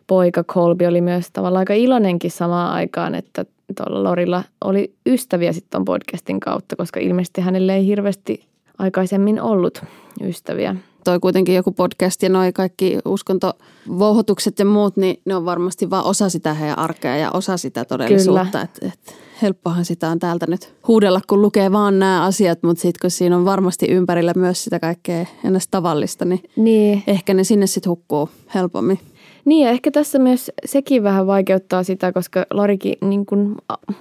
[0.08, 3.46] poika Colby oli myös tavallaan aika iloinenkin samaan aikaan, että
[3.78, 8.48] tuolla Lorilla oli ystäviä sitten ton podcastin kautta, koska ilmeisesti hänelle ei hirveästi
[8.78, 9.84] aikaisemmin ollut
[10.22, 10.76] ystäviä.
[11.04, 16.06] Toi kuitenkin joku podcast ja noi kaikki uskontovouhotukset ja muut, niin ne on varmasti vain
[16.06, 18.62] osa sitä heidän arkea ja osa sitä todellisuutta.
[18.62, 23.00] Että et, helppohan sitä on täältä nyt huudella, kun lukee vaan nämä asiat, mutta sitten
[23.02, 27.04] kun siinä on varmasti ympärillä myös sitä kaikkea ennäs tavallista, niin, Niin.
[27.08, 29.00] ehkä ne sinne sitten hukkuu helpommin.
[29.46, 33.94] Niin ja ehkä tässä myös sekin vähän vaikeuttaa sitä, koska Lorikin niin kuin a-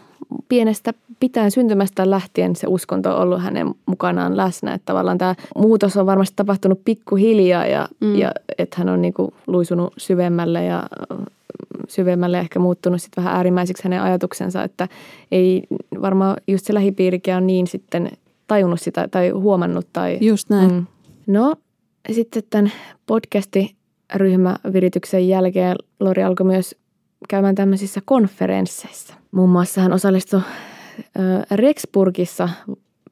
[0.49, 4.75] pienestä pitäen syntymästä lähtien se uskonto on ollut hänen mukanaan läsnä.
[4.75, 8.17] Että tavallaan tämä muutos on varmasti tapahtunut pikkuhiljaa ja, Mm.
[8.17, 10.83] ja että hän on niin kuin luisunut syvemmälle ja
[11.89, 14.89] syvemmälle ehkä muuttunut sitten vähän äärimmäisiksi hänen ajatuksensa, että
[15.33, 15.63] ei
[16.01, 18.11] varmaan just se lähipiirikin on niin sitten
[18.47, 20.73] tajunnut sitä tai huomannut tai Just näin.
[20.73, 20.87] Mm.
[21.27, 21.55] No
[22.13, 22.73] sitten tämän
[23.07, 26.77] podcast-ryhmävirityksen jälkeen Lori alkoi myös
[27.29, 29.15] käymään tämmöisissä konferensseissa.
[29.31, 30.41] Muun muassa hän osallistui
[31.51, 32.49] Rexburgissa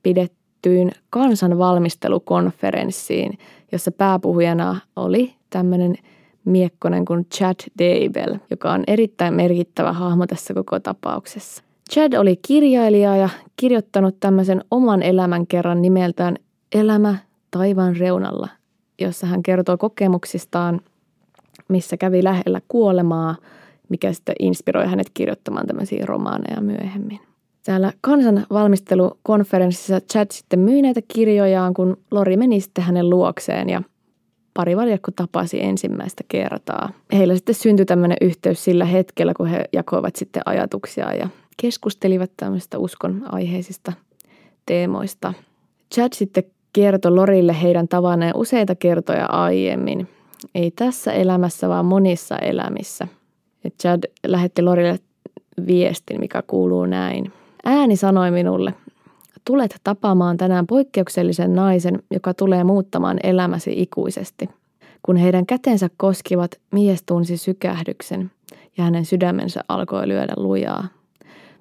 [0.02, 3.38] pidettyyn kansanvalmistelukonferenssiin,
[3.72, 5.94] jossa pääpuhujana oli tämmöinen
[6.44, 11.64] miekkonen kuin Chad Daybell, joka on erittäin merkittävä hahmo tässä koko tapauksessa.
[11.92, 16.36] Chad oli kirjailija ja kirjoittanut tämmöisen oman elämän kerran nimeltään
[16.74, 17.16] Elämä
[17.50, 18.48] taivaan reunalla,
[18.98, 20.80] jossa hän kertoo kokemuksistaan,
[21.68, 23.36] missä kävi lähellä kuolemaa,
[23.90, 27.20] mikä sitten inspiroi hänet kirjoittamaan tämmöisiä romaaneja myöhemmin.
[27.64, 33.82] Täällä kansanvalmistelukonferenssissa Chad sitten myi näitä kirjojaan, kun Lori meni sitten hänen luokseen ja
[34.54, 36.90] parivaljakko tapasi ensimmäistä kertaa.
[37.12, 42.78] Heillä sitten syntyi tämmöinen yhteys sillä hetkellä, kun he jakoivat sitten ajatuksia ja keskustelivat tämmöistä
[42.78, 43.92] uskon aiheisista
[44.66, 45.34] teemoista.
[45.94, 50.08] Chad sitten kertoi Lorille heidän tavaneen useita kertoja aiemmin.
[50.54, 53.08] Ei tässä elämässä, vaan monissa elämissä.
[53.64, 54.98] Ja Chad lähetti Lorille
[55.66, 57.32] viestin, mikä kuuluu näin.
[57.64, 58.74] Ääni sanoi minulle,
[59.44, 64.48] tulet tapaamaan tänään poikkeuksellisen naisen, joka tulee muuttamaan elämäsi ikuisesti.
[65.02, 68.30] Kun heidän kätensä koskivat, mies tunsi sykähdyksen
[68.76, 70.88] ja hänen sydämensä alkoi lyödä lujaa.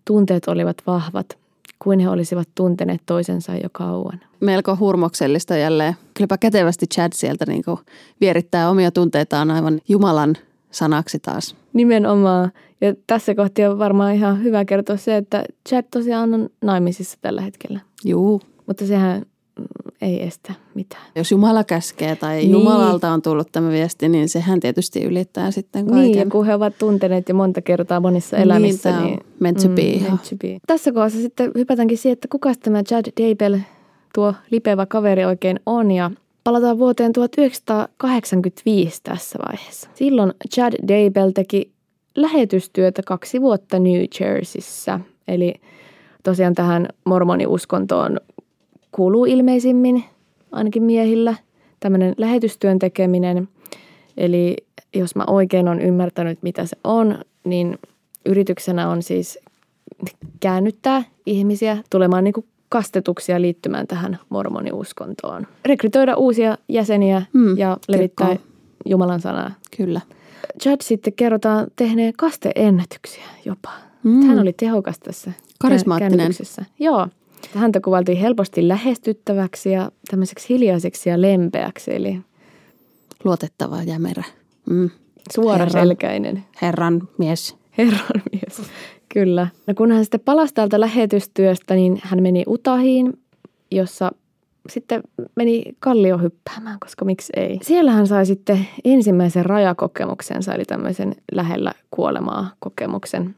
[0.05, 1.37] Tunteet olivat vahvat,
[1.79, 4.19] kuin he olisivat tunteneet toisensa jo kauan.
[4.39, 5.95] Melko hurmoksellista jälleen.
[6.13, 7.63] Kylläpä kätevästi Chad sieltä niin
[8.21, 10.37] vierittää omia tunteitaan aivan Jumalan
[10.71, 11.55] sanaksi taas.
[11.73, 12.51] Nimenomaan.
[12.81, 17.41] Ja tässä kohti on varmaan ihan hyvä kertoa se, että Chad tosiaan on naimisissa tällä
[17.41, 17.79] hetkellä.
[18.05, 19.21] Juu, Mutta sehän
[19.59, 19.65] mm,
[20.01, 21.01] ei estä mitään.
[21.15, 22.51] jos Jumala käskee tai Niin.
[22.51, 26.01] Jumalalta on tullut tämä viesti, niin sehän tietysti ylittää sitten kaiken.
[26.05, 28.89] Niin, ja kun he ovat tunteneet jo monta kertaa monissa elämissä.
[28.89, 29.81] tää on Niin, meant to be.
[29.97, 30.57] Mm, meant to be.
[30.67, 33.57] Tässä kohdassa sitten hypätäänkin siihen, että kuka tämä Chad Daybell,
[34.15, 35.91] tuo lipevä kaveri oikein on.
[35.91, 36.11] Ja
[36.43, 39.89] palataan vuoteen 1985 tässä vaiheessa.
[39.93, 41.71] Silloin Chad Daybell teki
[42.15, 44.99] lähetystyötä kaksi vuotta New Jerseyssä.
[45.27, 45.53] Eli
[46.23, 48.19] tosiaan tähän mormoniuskontoon
[48.91, 50.03] kuuluu ilmeisimmin
[50.51, 51.35] ainakin miehillä
[51.79, 53.49] tämmöinen lähetystyön tekeminen.
[54.17, 54.55] Eli
[54.95, 57.79] jos mä oikein on ymmärtänyt, mitä se on, niin
[58.25, 59.39] yrityksenä on siis
[60.39, 62.33] käännyttää ihmisiä tulemaan niin
[62.69, 65.47] kastetuksia liittymään tähän mormoniuskontoon.
[65.65, 68.49] Rekrytoida uusia jäseniä Hmm, ja levittää kirkkoon.
[68.85, 69.51] Jumalan sanaa.
[69.77, 70.01] Kyllä.
[70.61, 73.69] Chad sitten kerrotaan tehneen kasteennätyksiä jopa.
[74.03, 74.27] Mm.
[74.27, 76.31] Hän oli tehokas tässä Karismaattinen.
[76.79, 77.07] Joo.
[77.55, 82.19] Häntä kuvailtiin helposti lähestyttäväksi ja tämmöiseksi hiljaiseksi ja lempeäksi, eli
[83.23, 84.23] Luotettava jämerä.
[84.69, 84.89] Mm.
[85.33, 87.55] suoraselkäinen Herran mies.
[87.77, 88.61] herran mies.
[89.13, 89.47] Kyllä.
[89.67, 93.19] No kun hän sitten palasi täältä lähetystyöstä, niin hän meni Utahiin,
[93.71, 94.11] jossa
[94.69, 95.03] sitten
[95.35, 97.59] meni kallio hyppäämään, koska miksi ei.
[97.61, 103.35] Siellä hän sai sitten ensimmäisen rajakokemuksensa, eli tämmöisen lähellä kuolemaa kokemuksen.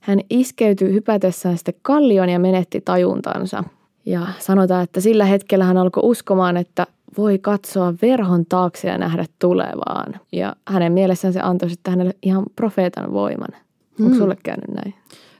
[0.00, 3.64] Hän iskeytyi hypätessään sitten kallioon ja menetti tajuntansa.
[4.06, 6.86] Ja sanotaan, että sillä hetkellä hän alkoi uskomaan, että
[7.18, 10.20] voi katsoa verhon taakse ja nähdä tulevaan.
[10.32, 13.60] Ja hänen mielessään se antoi sitten hänelle ihan profeetan voiman.
[14.00, 14.18] Onko Mm.
[14.18, 14.94] sulle käynyt näin?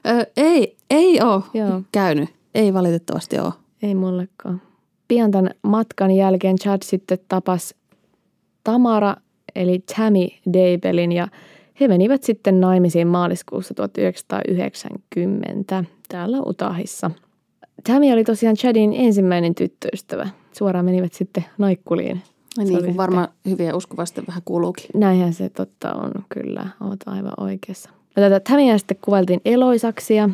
[0.07, 1.81] Ö, ei, ei ole Joo.
[1.91, 2.29] käynyt.
[2.55, 3.53] Ei valitettavasti ole.
[3.83, 4.61] Ei mullekaan.
[5.07, 7.75] Pian tämän matkan jälkeen Chad sitten tapas
[8.63, 9.15] Tamara
[9.55, 11.27] eli Tammy Daybellin ja
[11.79, 17.11] he menivät sitten naimisiin maaliskuussa 1990 täällä Utahissa.
[17.87, 20.27] Tammy oli tosiaan Chadin ensimmäinen tyttöystävä.
[20.51, 22.21] Suoraan menivät sitten naikkuliin.
[22.55, 24.85] Se niin kuin varmaan hyviä uskovasten vähän kuuluukin.
[24.95, 26.67] Näinhän se totta on, kyllä.
[26.81, 27.89] Olet aivan oikeassa.
[28.19, 30.29] No tätä Tammyä sitten kuvailtiin eloisaksi ja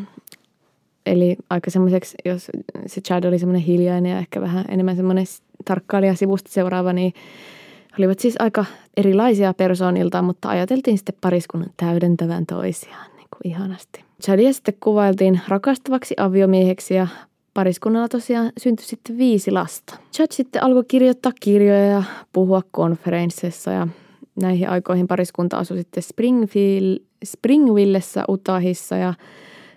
[1.06, 2.48] Eli aika semmoiseksi, jos
[2.86, 5.26] se Chad oli semmoinen hiljainen ja ehkä vähän enemmän semmoinen
[5.66, 7.14] tarkkailija sivusta seuraava, niin
[8.00, 8.66] olivat siis aika
[8.98, 14.04] erilaisia persoonilta, mutta ajateltiin sitten pariskunnan täydentävän toisiaan niin kuin ihanasti.
[14.24, 17.08] Chadia sitten kuvailtiin rakastavaksi aviomieheksi ja
[17.54, 19.98] pariskunnalla tosiaan syntyi sitten viisi lasta.
[20.14, 23.88] Chad sitten alkoi kirjoittaa kirjoja ja puhua konferensseissa ja
[24.42, 29.14] näihin aikoihin pariskunta asui sitten Springfield, Springvillessä Utahissa ja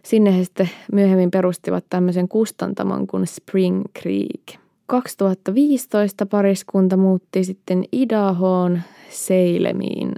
[0.03, 4.61] sinne he sitten myöhemmin perustivat tämmöisen kustantamon kuin Spring Creek.
[4.87, 10.13] 2015 pariskunta muutti sitten Idahoon Seilemiin.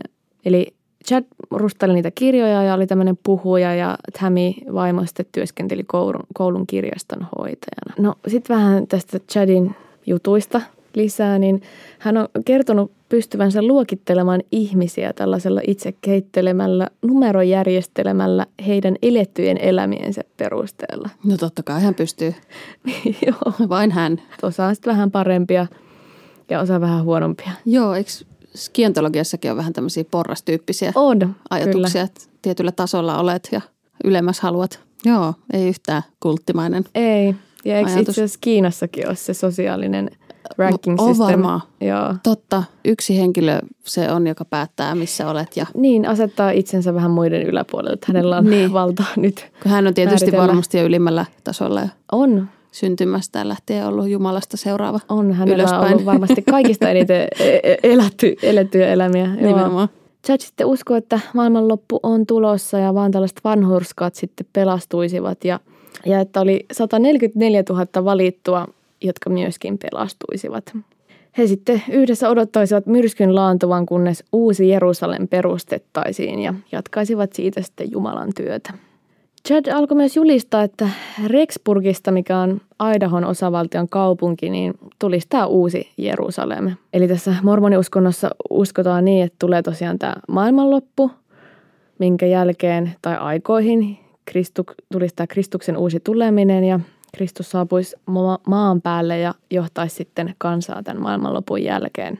[0.45, 0.75] Eli
[1.09, 6.67] Chad rustali niitä kirjoja ja oli tämmöinen puhuja ja Tammy vaimo sitten työskenteli koulun, koulun
[6.67, 7.95] kirjaston hoitajana.
[7.99, 9.75] No sitten vähän tästä Chadin
[10.07, 10.61] jutuista
[10.95, 11.63] lisää, niin
[11.99, 21.09] hän on kertonut pystyvänsä luokittelemaan ihmisiä tällaisella itse kehittelemällä numerojärjestelemällä heidän elettyjen elämiensä perusteella.
[21.25, 22.35] No totta kai hän pystyy.
[23.27, 23.69] Joo.
[23.69, 24.23] Vain hän.
[24.43, 25.67] Osa on sitten vähän parempia
[26.51, 27.51] ja osa vähän huonompia.
[27.67, 28.11] Joo, eikö
[28.55, 32.05] skientologiassakin on vähän tämmöisiä porrastyyppisiä On, ajatuksia, kyllä.
[32.05, 33.61] että tietyllä tasolla olet ja
[34.05, 34.81] ylemmäs haluat.
[35.05, 36.85] Joo, ei yhtään kulttimainen.
[36.95, 37.35] Ei.
[37.65, 38.09] Ja eikö Ajatus.
[38.09, 40.11] itse asiassa Kiinassakin ole se sosiaalinen
[40.59, 41.27] ranking on system?
[41.27, 41.61] varmaan.
[41.81, 42.15] Joo.
[42.23, 45.57] Totta, yksi henkilö se on, joka päättää, missä olet.
[45.57, 48.73] Ja Niin, asettaa itsensä vähän muiden yläpuolelle, että hänellä on Niin.
[48.73, 49.51] valtaa nyt.
[49.63, 50.47] kun hän on tietysti Määritellä.
[50.47, 55.01] varmasti jo ylimmällä tasolla On, syntymästään lähtien ollut Jumalasta seuraava.
[55.09, 55.33] on.
[55.33, 55.83] Hänellä Ylöspäin.
[55.85, 59.25] on ollut varmasti kaikista eniten e- e- elätty, elettyjä elämiä.
[59.25, 59.35] Joo.
[59.51, 59.89] Nimenomaan.
[60.27, 65.61] Chad sitten uskoo, että maailmanloppu on tulossa ja vaan tällaiset vanhurskat sitten pelastuisivat ja,
[66.07, 68.67] ja että oli 144 000 valittua,
[69.03, 70.73] jotka myöskin pelastuisivat.
[71.39, 78.33] He sitten yhdessä odottaisivat myrskyn laantuvan, kunnes uusi Jerusalem perustettaisiin ja jatkaisivat siitä sitten Jumalan
[78.37, 78.73] työtä.
[79.49, 80.89] Chad alkoi myös julistaa, että
[81.27, 82.61] Rexburgista, mikä on
[82.97, 86.71] Idahon osavaltion kaupunki, niin tulisi tämä uusi Jerusalem.
[86.93, 91.11] Eli tässä mormoniuskonnossa uskotaan niin, että tulee tosiaan tämä maailmanloppu,
[91.99, 96.81] minkä jälkeen tai aikoihin Kristu, tulisi tämä Kristuksen uusi tuleminen ja
[97.17, 102.19] Kristus saapuisi ma- maan päälle ja johtaisi sitten kansaa tämän maailmanlopun jälkeen.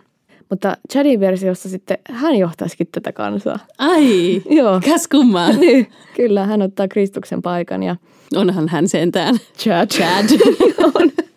[0.51, 3.59] Mutta Chadin versiossa sitten hän johtaisikin tätä kansaa.
[3.79, 4.81] Ai, Joo.
[4.85, 5.53] käs kummaa.
[5.61, 7.97] Niin, kyllä, hän ottaa Kristuksen paikan ja
[8.37, 9.35] Onhan hän sentään.
[9.59, 9.89] Chad.
[9.89, 10.25] Chad.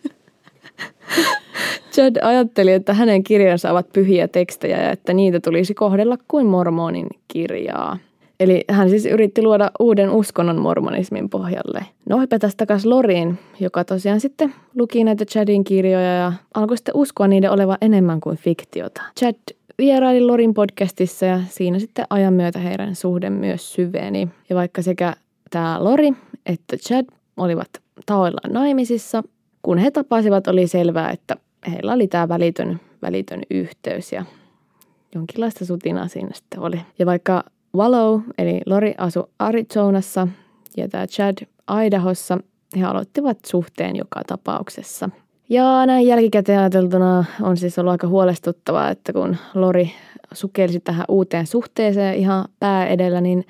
[1.92, 7.06] Chad ajatteli, että hänen kirjansa ovat pyhiä tekstejä ja että niitä tulisi kohdella kuin mormonin
[7.28, 7.98] kirjaa.
[8.44, 11.86] Eli hän siis yritti luoda uuden uskonnon mormonismin pohjalle.
[12.08, 17.28] No hypätäs takas Loriin, joka tosiaan sitten luki näitä Chadin kirjoja ja alkoi sitten uskoa
[17.28, 19.02] niiden olevan enemmän kuin fiktiota.
[19.20, 19.34] Chad
[19.78, 24.28] vieraili Lorin podcastissa ja siinä sitten ajan myötä heidän suhde myös syveni.
[24.50, 25.14] Ja vaikka sekä
[25.50, 26.12] tämä Lori
[26.46, 27.68] että Chad olivat
[28.06, 29.22] taoillaan naimisissa,
[29.62, 31.36] kun he tapasivat, oli selvää, että
[31.70, 34.24] heillä oli tämä välitön, välitön yhteys ja
[35.14, 36.80] jonkinlaista sutinaa siinä sitten oli.
[36.98, 37.44] Ja vaikka
[37.76, 40.28] Wallow, eli Lori asui Arizonassa
[40.76, 41.46] ja tämä Chad
[41.86, 42.38] Idahossa,
[42.76, 45.10] he aloittivat suhteen joka tapauksessa.
[45.48, 49.92] Ja näin jälkikäteen ajateltuna on siis ollut aika huolestuttavaa, että kun Lori
[50.32, 53.46] sukelsi tähän uuteen suhteeseen ihan pää edellä, niin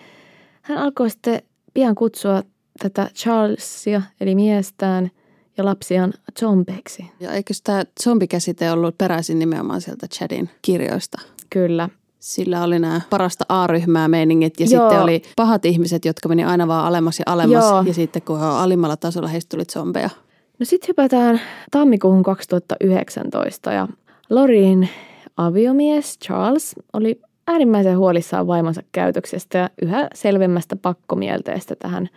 [0.62, 1.42] hän alkoi sitten
[1.74, 2.42] pian kutsua
[2.82, 5.10] tätä Charlesia, eli miestään
[5.56, 7.10] ja lapsiaan zombeiksi.
[7.20, 11.20] Ja eikö tämä zombikäsite ollut peräisin nimenomaan sieltä Chadin kirjoista?
[11.50, 11.88] Kyllä.
[12.24, 14.82] Sillä oli nämä parasta A-ryhmää meiningit ja Joo.
[14.82, 17.64] sitten oli pahat ihmiset, jotka meni aina vaan alemmas ja alemmas.
[17.64, 17.82] Joo.
[17.82, 20.10] Ja sitten kun he on alimmalla tasolla, heistä tuli zombeja.
[20.58, 23.88] No sitten hypätään tammikuuhun 2019 ja
[24.30, 24.88] Lorin
[25.36, 32.08] aviomies Charles oli äärimmäisen huolissaan vaimonsa käytöksestä ja yhä selvemmästä pakkomielteestä tähän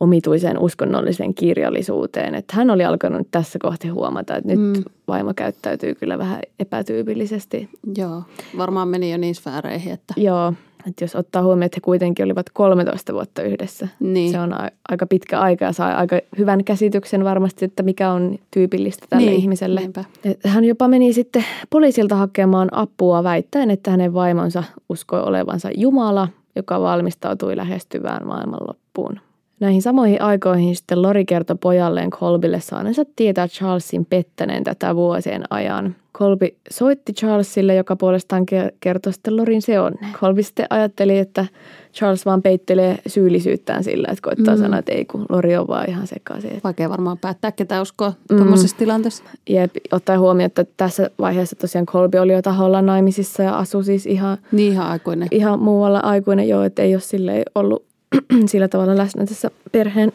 [0.00, 2.34] omituiseen uskonnolliseen kirjallisuuteen.
[2.34, 4.84] Että hän oli alkanut tässä kohti huomata, että nyt Mm.
[5.08, 7.68] vaimo käyttäytyy kyllä vähän epätyypillisesti.
[7.98, 8.22] Joo,
[8.58, 10.52] varmaan meni jo niin sfääreihin, että Joo,
[10.88, 13.88] että jos ottaa huomioon, että he kuitenkin olivat 13 vuotta yhdessä.
[14.00, 14.30] Niin.
[14.32, 18.38] Se on a- aika pitkä aika ja saa aika hyvän käsityksen varmasti, että mikä on
[18.50, 19.80] tyypillistä tälle Niin, ihmiselle.
[19.80, 20.04] niinpä.
[20.46, 26.80] Hän jopa meni sitten poliisilta hakemaan apua väittäen, että hänen vaimonsa uskoi olevansa Jumala, joka
[26.80, 29.20] valmistautui lähestyvään maailmanloppuun.
[29.60, 35.96] Näihin samoihin aikoihin sitten Lori kertoi pojalleen Colbille saaneensa tietää Charlesin pettäneen tätä vuosien ajan.
[36.14, 39.92] Colby soitti Charlesille, joka puolestaan ke- kertoi sitten Lorin se on.
[40.12, 41.46] Colby sitten ajatteli, että
[41.94, 44.60] Charles vaan peittelee syyllisyyttään sillä, että koittaa Mm.
[44.62, 46.60] sanoa, että ei kun Lori on vaan ihan sekaisin.
[46.64, 48.36] vaikea varmaan päättää, ketä uskoa Mm.
[48.36, 49.24] tuommoisessa tilanteessa.
[49.48, 54.06] Jep, ottaen huomioon, että tässä vaiheessa tosiaan Colby oli jo taholla naimisissa ja asui siis
[54.06, 55.28] ihan, Niin ihan aikuinen.
[55.30, 57.85] ihan muualla aikuinen jo, että ei ole silleen ollut
[58.50, 60.12] sillä tavalla läsnä tässä perheen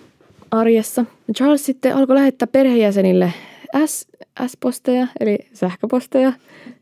[0.51, 1.05] arjessa.
[1.35, 3.33] Charles sitten alkoi lähettää perheenjäsenille
[3.85, 4.07] S,
[4.47, 6.33] S-posteja, eli sähköposteja,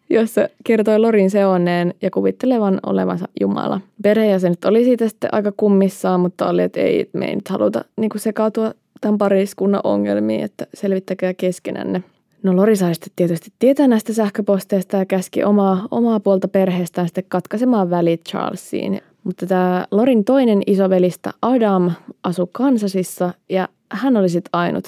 [0.10, 3.82] jossa kertoi Lorin seonneen ja kuvittelevan olevansa Jumala.
[4.04, 8.12] Perheenjäsenet oli siitä sitten aika kummissaan, mutta oli, että ei, me ei nyt haluta niin
[8.16, 12.04] sekautua tämän pariskunnan ongelmiin, että selvittäkää keskenänne.
[12.44, 17.24] No Lori sai sitten tietysti tietää näistä sähköposteista ja käski omaa, omaa puolta perheestään sitten
[17.28, 19.02] katkaisemaan välit Charlesiin.
[19.24, 21.92] Mutta tämä Lorin toinen isovelistä Adam
[22.24, 24.88] asui Kansasissa ja hän oli sitten ainut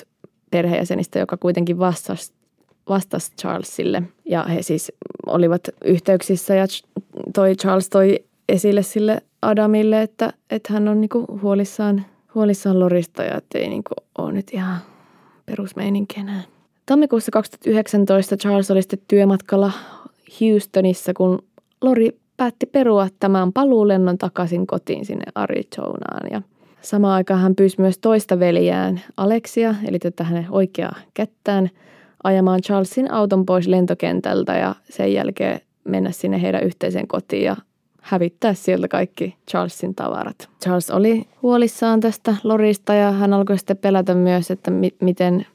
[0.51, 2.33] perheenjäsenistä, joka kuitenkin vastasi,
[2.89, 4.03] vastasi Charlesille.
[4.25, 4.91] Ja he siis
[5.25, 6.65] olivat yhteyksissä ja
[7.33, 13.37] toi Charles toi esille sille Adamille, että, että hän on niinku huolissaan, huolissaan Lorista ja
[13.37, 14.77] että ei niinku ole nyt ihan
[15.45, 16.41] perusmeininki enää.
[16.85, 19.71] Tammikuussa 2019 Charles oli sitten työmatkalla
[20.41, 21.43] Houstonissa, kun
[21.81, 26.31] Lori päätti perua tämän paluulennon takaisin kotiin sinne Arizonaan.
[26.31, 26.41] Ja
[26.81, 31.69] samaan aikaan hän pyysi myös toista veljään, Alexia, eli tätä hänen oikeaa kättään,
[32.23, 37.55] ajamaan Charlesin auton pois lentokentältä ja sen jälkeen mennä sinne heidän yhteiseen kotiin ja
[38.01, 40.49] hävittää sieltä kaikki Charlesin tavarat.
[40.63, 45.45] Charles oli huolissaan tästä Lorista ja hän alkoi sitten pelätä myös, että mi- miten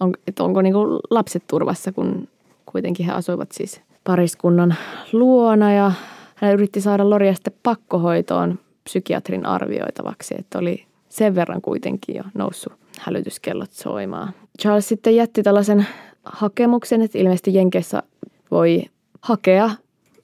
[0.00, 0.74] on, että onko niin
[1.10, 2.28] lapset turvassa, kun
[2.66, 4.74] kuitenkin he asuivat siis pariskunnan
[5.12, 5.92] luona ja
[6.34, 12.72] hän yritti saada Loria sitten pakkohoitoon psykiatrin arvioitavaksi, että oli sen verran kuitenkin jo noussut
[12.98, 14.32] hälytyskellot soimaan.
[14.60, 15.86] Charles sitten jätti tällaisen
[16.24, 18.02] hakemuksen, että ilmeisesti Jenkeissä
[18.50, 18.82] voi
[19.22, 19.70] hakea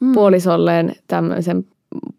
[0.00, 0.12] mm.
[0.12, 1.66] puolisolleen tämmöisen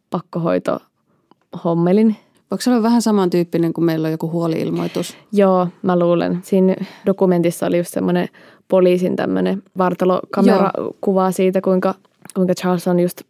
[0.10, 2.16] pakkohoitohommelin,
[2.52, 5.18] Voiko se olla vähän samantyyppinen kuin meillä on joku huoliilmoitus?
[5.32, 6.40] Joo, mä luulen.
[6.44, 8.30] Siinä dokumentissa oli just semmoinen
[8.68, 11.96] poliisin tämmöinen vartalokamera kuvaa siitä, kuinka,
[12.36, 13.22] kuinka Charles on just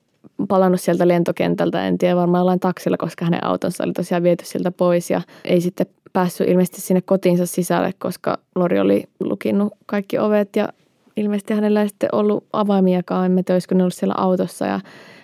[0.47, 1.87] palannut sieltä lentokentältä.
[1.87, 5.61] En tiedä varmaan jollain taksilla, koska hänen autonsa oli tosiaan viety sieltä pois ja ei
[5.61, 10.69] sitten päässyt ilmeisesti sinne kotiinsa sisälle, koska Lori oli lukinnut kaikki ovet ja
[11.17, 13.31] ilmeisesti hänellä ei sitten ollut avaimiakaan.
[13.31, 14.79] Tiedä, olisiko ne ollut siellä autossa ja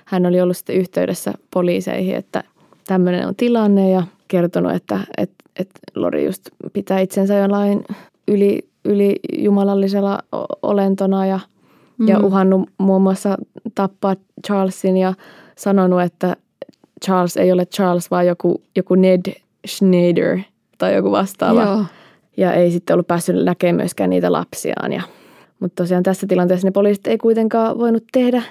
[0.05, 2.43] hän oli ollut sitten yhteydessä poliiseihin, että
[2.87, 7.83] tämmöinen on tilanne ja kertonut, että, että, että Lori just pitää itsensä jollain
[8.27, 10.19] yli, yli jumalallisella
[10.61, 11.39] olentona ja,
[11.97, 12.07] mm.
[12.07, 13.37] ja uhannut muun muassa
[13.75, 14.15] tappaa
[14.45, 15.13] Charlesin ja
[15.55, 16.35] sanonut, että
[17.05, 20.39] Charles ei ole Charles, vaan joku, joku Ned Schneider
[20.77, 21.63] tai joku vastaava.
[21.63, 21.85] Joo.
[22.37, 24.93] Ja ei sitten ollut päässyt näkemään myöskään niitä lapsiaan.
[24.93, 25.01] Ja,
[25.59, 28.43] mutta tosiaan tässä tilanteessa ne poliisit ei kuitenkaan voinut tehdä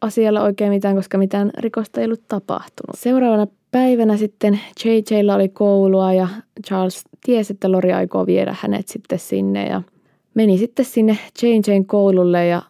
[0.00, 2.96] asialla oikein mitään, koska mitään rikosta ei ollut tapahtunut.
[2.96, 6.28] Seuraavana päivänä sitten JJllä oli koulua ja
[6.66, 9.82] Charles tiesi, että Lori aikoo viedä hänet sitten sinne ja
[10.34, 12.62] meni sitten sinne JJn koululle ja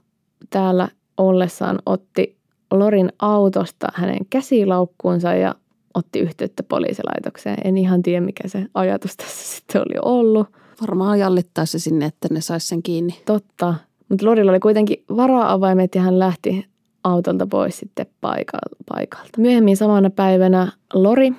[0.50, 2.36] täällä ollessaan otti
[2.70, 5.54] Lorin autosta hänen käsilaukkuunsa ja
[5.94, 7.56] otti yhteyttä poliisilaitokseen.
[7.64, 10.48] En ihan tiedä, mikä se ajatus tässä sitten oli ollut.
[10.80, 13.14] Varmaan jallittaa se sinne, että ne saisi sen kiinni.
[13.26, 13.74] Totta.
[14.08, 16.66] Mutta Lorilla oli kuitenkin vara-avaimet ja hän lähti
[17.04, 19.38] autolta pois sitten paikalta.
[19.38, 21.32] Myöhemmin samana päivänä Lori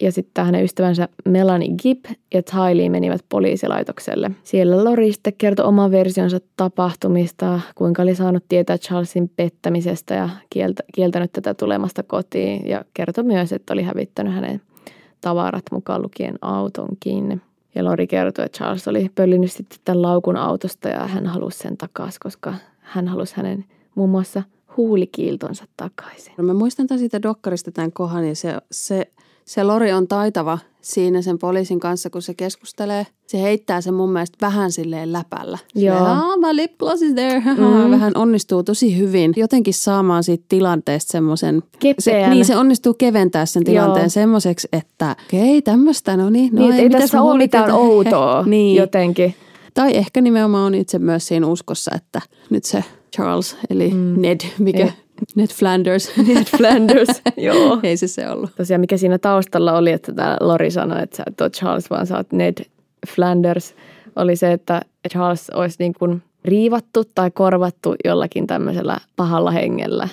[0.00, 2.04] ja sitten hänen ystävänsä Melanie Gibb
[2.34, 4.30] ja Tylee menivät poliisilaitokselle.
[4.44, 10.82] Siellä Lori sitten kertoi oman versionsa tapahtumista, kuinka oli saanut tietää Charlesin pettämisestä ja kieltä,
[10.94, 14.60] kieltänyt tätä tulemasta kotiin ja kertoi myös, että oli hävittänyt hänen
[15.20, 17.42] tavarat mukaan lukien autonkin.
[17.74, 21.76] Ja Lori kertoi, että Charles oli pöllinyt sitten tämän laukun autosta ja hän halusi sen
[21.76, 24.42] takaisin, koska hän halusi hänen muun muassa–
[24.78, 26.32] huulikiiltonsa takaisin.
[26.36, 29.10] No mä muistan taas siitä dokkarista tämän kohan ja se, se,
[29.44, 33.06] se Lori on taitava siinä sen poliisin kanssa, kun se keskustelee.
[33.26, 35.58] Se heittää sen mun mielestä vähän silleen läpällä.
[35.74, 35.96] Joo.
[35.96, 37.42] oh, my lip gloss is there.
[37.58, 37.90] Mm.
[37.90, 41.62] Vähän onnistuu tosi hyvin jotenkin saamaan siitä tilanteesta semmoisen.
[41.98, 46.54] Se, niin se onnistuu keventää sen tilanteen semmoiseksi, että okei, okay, tämmöistä, no niin.
[46.54, 48.76] No niin ei, ei tässä ole mitään outoa niin.
[48.76, 49.34] jotenkin.
[49.74, 52.84] Tai ehkä nimenomaan on itse myös siinä uskossa, että nyt se
[53.16, 54.22] Charles, eli mm.
[54.22, 54.84] Ned, mikä...
[54.84, 54.92] Ei.
[55.34, 56.16] Ned Flanders.
[56.28, 57.80] Ned Flanders, joo.
[57.82, 58.50] Ei se se ollut.
[58.56, 62.06] Tosiaan mikä siinä taustalla oli, että tämä Lori sanoi, että sä et ole Charles, vaan
[62.06, 62.64] sä oot Ned
[63.14, 63.74] Flanders,
[64.16, 64.82] oli se, että
[65.12, 70.08] Charles olisi niin kuin riivattu tai korvattu jollakin tämmöisellä pahalla hengellä.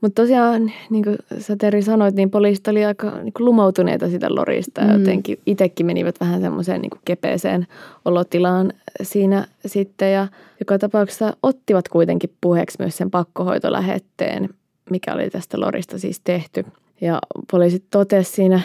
[0.00, 4.26] Mutta tosiaan, niin kuin sä Teri sanoit, niin poliisit oli aika niin kuin lumoutuneita sitä
[4.30, 4.80] Lorista.
[4.80, 4.98] Mm.
[4.98, 7.66] Jotenkin itsekin menivät vähän semmoiseen niin kepeeseen
[8.04, 8.72] olotilaan
[9.02, 10.12] siinä sitten.
[10.12, 10.28] Ja
[10.60, 14.48] joka tapauksessa ottivat kuitenkin puheeksi myös sen pakkohoitolähetteen,
[14.90, 16.64] mikä oli tästä Lorista siis tehty.
[17.00, 17.18] Ja
[17.50, 18.60] poliisit totesi siinä,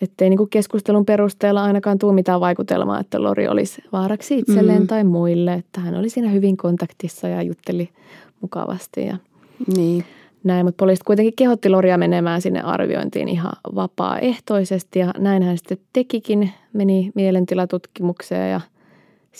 [0.00, 4.86] ettei niin kuin keskustelun perusteella ainakaan tule mitään vaikutelmaa, että Lori olisi vaaraksi itselleen mm.
[4.86, 5.52] tai muille.
[5.52, 7.88] Että hän oli siinä hyvin kontaktissa ja jutteli
[8.40, 9.06] mukavasti.
[9.06, 9.16] Ja
[9.76, 10.04] niin
[10.44, 15.78] näin, mutta poliisit kuitenkin kehotti Loria menemään sinne arviointiin ihan vapaaehtoisesti ja näin hän sitten
[15.92, 18.60] tekikin, meni mielentilatutkimukseen ja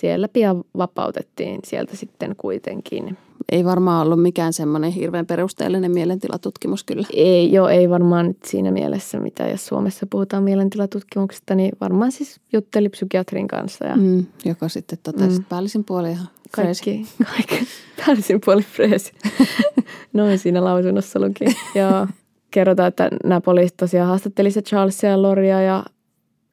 [0.01, 3.19] siellä pian vapautettiin sieltä sitten kuitenkin.
[3.53, 7.07] Ei varmaan ollut mikään semmoinen hirveän perusteellinen mielentilatutkimus kyllä.
[7.13, 12.41] Ei, joo, ei varmaan nyt siinä mielessä, mitä jos Suomessa puhutaan mielentilatutkimuksesta, niin varmaan siis
[12.53, 13.87] jutteli psykiatrin kanssa.
[13.87, 15.45] Ja Mm, joka sitten totesi, Mm.
[15.45, 17.67] päällisin puoli ihan kaikki, kaikki
[18.07, 19.13] täysin puoli freesi.
[20.13, 21.45] Noin siinä lausunnossa luki.
[21.75, 22.07] Ja
[22.51, 25.85] kerrotaan, että nämä poliisit tosiaan haastatteli se Charlesia ja Loria ja,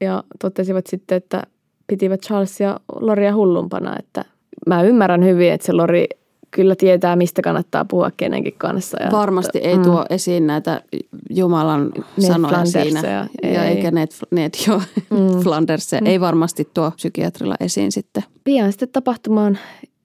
[0.01, 1.43] ja totesivat sitten, että
[1.87, 3.95] pitivät Charlesia Loria hullumpana.
[3.99, 4.25] Että
[4.67, 6.05] mä ymmärrän hyvin, että se Lori
[6.51, 9.03] kyllä tietää, mistä kannattaa puhua kenenkin kanssa.
[9.03, 9.83] Ja, Varmasti ei Mm.
[9.83, 10.81] tuo esiin näitä
[11.29, 13.27] Jumalan Ned sanoja Flandersia, siinä.
[13.43, 13.77] Ja ei.
[13.77, 15.39] eikä Ned, Ned jo, Mm.
[15.43, 16.05] Flanders, Mm.
[16.07, 18.23] ei varmasti tuo psykiatrilla esiin sitten.
[18.43, 19.57] Pian sitten tapahtumaan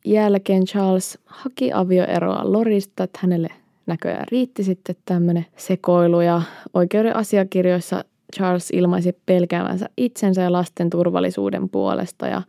[0.04, 3.48] jälkeen Charles haki avioeroa Lorista, että hänelle
[3.86, 6.42] näköjään riitti sitten tämmöinen sekoilu ja
[6.74, 8.04] oikeuden asiakirjoissa
[8.36, 12.42] Charles ilmaisi pelkäävänsä itsensä ja lasten turvallisuuden puolesta ja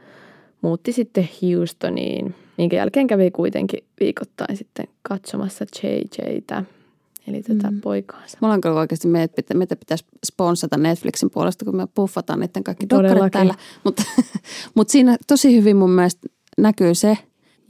[0.62, 6.64] muutti sitten Houstoniin, minkä jälkeen kävi kuitenkin viikoittain sitten katsomassa JJtä,
[7.28, 7.82] eli tätä Mm.
[7.82, 8.38] poikaansa.
[8.42, 12.64] Mulla on kyllä oikeasti meitä, pitä, meitä pitäisi sponsata Netflixin puolesta, kun me puffataan niiden
[12.64, 13.56] kaikki dokkarit täällä.
[13.84, 14.04] Mutta
[14.76, 16.28] mut siinä tosi hyvin mun mielestä
[16.58, 17.18] näkyy se,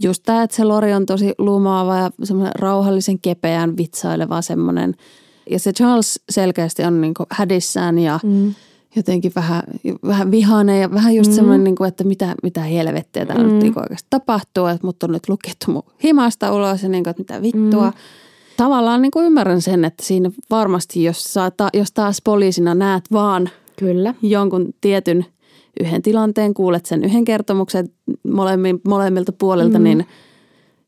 [0.04, 4.96] just tämä, että se Lori on tosi lumaava ja semmoinen rauhallisen kepeän vitsaileva semmoinen.
[5.50, 8.54] Ja se Charles selkeästi on niinku hädissään ja Mm.
[8.96, 9.64] jotenkin vähän,
[10.08, 11.34] vähän vihainen ja vähän just Mm.
[11.34, 11.36] mm.
[11.36, 13.50] semmoinen, niin kuin, että mitä, mitä helvettiä täällä Mm.
[13.54, 17.12] nyt niin oikeasti tapahtuu, että mut on nyt lukittu mun himasta ulos ja niin kuin,
[17.12, 17.86] että mitä vittua.
[17.90, 17.94] Mm.
[18.58, 23.04] Tavallaan niin kuin ymmärrän sen, että siinä varmasti, jos, saa, ta, jos taas poliisina näet
[23.12, 24.14] vaan Kyllä.
[24.22, 25.26] jonkun tietyn
[25.80, 27.90] yhden tilanteen, kuulet sen yhden kertomuksen
[28.28, 29.84] molemmin, molemmilta puolilta, mm.
[29.84, 30.06] niin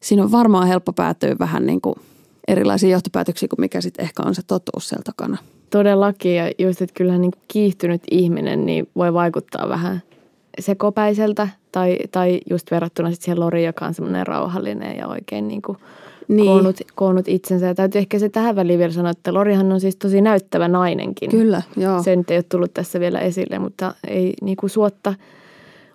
[0.04, 1.96] siinä on varmaan helppo päätyä vähän niin kuin
[2.48, 5.38] erilaisiin johtopäätöksiin kuin mikä sitten ehkä on se totuus siellä takana.
[5.70, 10.02] Todellakin ja just, että kyllähän niin kiihtynyt ihminen niin voi vaikuttaa vähän
[10.60, 15.62] sekopäiseltä tai, tai just verrattuna sitten siihen Loriin, joka on semmoinen rauhallinen ja oikein niin
[15.62, 15.78] kuin
[16.28, 16.46] Niin.
[16.46, 17.66] koonnut, koonnut itsensä.
[17.66, 21.30] Ja täytyy ehkä se tähän väliin vielä sanoa, että Lorihan on siis tosi näyttävä nainenkin.
[21.30, 22.04] Kyllä, joo.
[22.04, 25.14] Se nyt ei ole tullut tässä vielä esille, mutta ei niin kuin suotta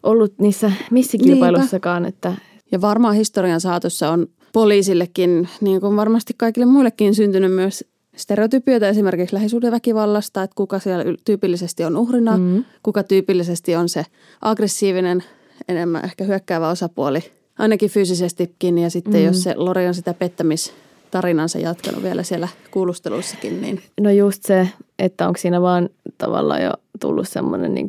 [0.02, 2.32] ollut niissä missikilpailussakaan, että
[2.72, 7.84] Ja varmaan historian saatossa on poliisillekin, niin kuin varmasti kaikille muillekin syntynyt myös
[8.16, 12.64] stereotypioita esimerkiksi lähisuhdeväkivallasta, että kuka siellä tyypillisesti on uhrina, Mm.
[12.82, 14.04] kuka tyypillisesti on se
[14.42, 15.24] aggressiivinen,
[15.68, 17.20] enemmän ehkä hyökkäävä osapuoli,
[17.58, 18.78] ainakin fyysisestikin.
[18.78, 19.26] Ja sitten Mm.
[19.26, 24.68] jos se Lori on sitä pettämistarinansa jatkanut vielä siellä kuulustelussakin, niin No just se,
[24.98, 25.88] että onko siinä vaan
[26.18, 27.86] tavallaan jo tullut semmoinen niin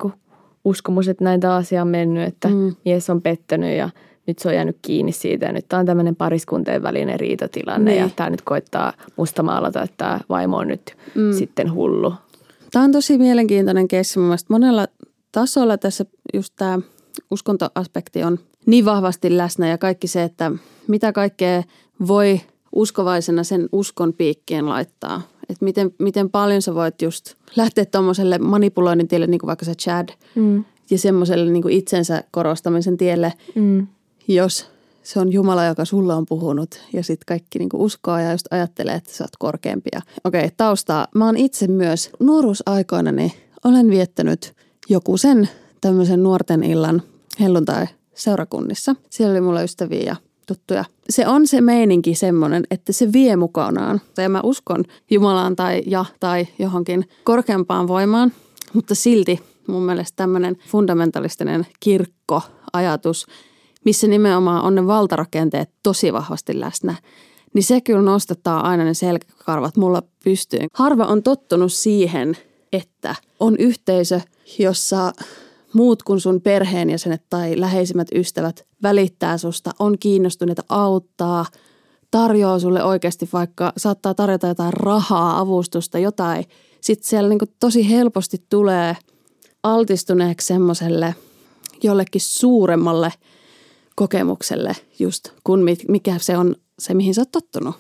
[0.66, 2.48] uskomus, että näitä asiaa on mennyt, että.
[2.48, 2.76] Mm.
[2.86, 3.90] mies on pettänyt ja
[4.30, 8.02] nyt se on jäänyt kiinni siitä ja nyt tämä on tämmöinen pariskuntien välinen riitatilanne Niin.
[8.02, 11.34] ja tämä nyt koittaa mustamaalata, että tämä vaimo on nyt mm.
[11.34, 12.14] Sitten hullu.
[12.72, 14.54] Tämä on tosi mielenkiintoinen keissi mun mielestä.
[14.54, 14.88] Monella
[15.32, 16.80] tasolla tässä just tämä
[17.32, 20.52] uskontoaspekti on niin vahvasti läsnä ja kaikki se, että
[20.88, 21.64] mitä kaikkea
[22.08, 22.42] voi
[22.76, 25.22] uskovaisena sen uskon piikkien laittaa.
[25.50, 29.74] Että miten, miten paljon sä voit just lähteä tuommoiselle manipuloinnin tielle, niin kuin vaikka se
[29.76, 30.64] Chad, Mm.
[30.92, 33.88] ja semmoiselle niin itsensä korostamisen tielle, Mm.
[34.36, 34.66] Jos
[35.04, 38.96] se on Jumala, joka sulle on puhunut ja sitten kaikki niinku uskoo ja just ajattelee,
[38.96, 40.02] että sä oot korkeampia.
[40.24, 41.08] Okei, taustaa.
[41.16, 44.54] Mä oon itse myös nuoruusaikoinani olen viettänyt
[44.90, 45.50] joku sen
[45.82, 47.02] tämmöisen nuorten illan
[47.40, 48.96] helluntai seurakunnissa.
[49.10, 50.16] Siellä oli mulla ystäviä ja
[50.48, 50.86] tuttuja.
[51.10, 54.02] Se on se meininki semmoinen, että se vie mukanaan.
[54.18, 58.32] Ja mä uskon Jumalaan tai ja tai johonkin korkeampaan voimaan,
[58.74, 63.26] mutta silti mun mielestä tämmöinen fundamentalistinen kirkkoajatus,
[63.86, 66.96] missä nimenomaan on ne valtarakenteet tosi vahvasti läsnä,
[67.54, 70.68] niin se kyllä nostattaa aina ne selkäkarvat mulla pystyyn.
[70.74, 72.38] Harva on tottunut siihen,
[72.74, 74.22] että on yhteisö,
[74.60, 75.12] jossa
[75.74, 81.46] muut kuin sun perheenjäsenet tai läheisimmät ystävät välittää susta, on kiinnostuneita auttaa,
[82.12, 86.46] tarjoaa sulle oikeasti vaikka, saattaa tarjota jotain rahaa, avustusta, jotain.
[86.82, 88.98] Sitten siellä niin tosi helposti tulee
[89.64, 91.16] altistuneeksi semmoiselle
[91.84, 93.14] jollekin suuremmalle
[94.00, 97.76] kokemukselle just, kun mi- mikä se on se, mihin sä oot tottunut.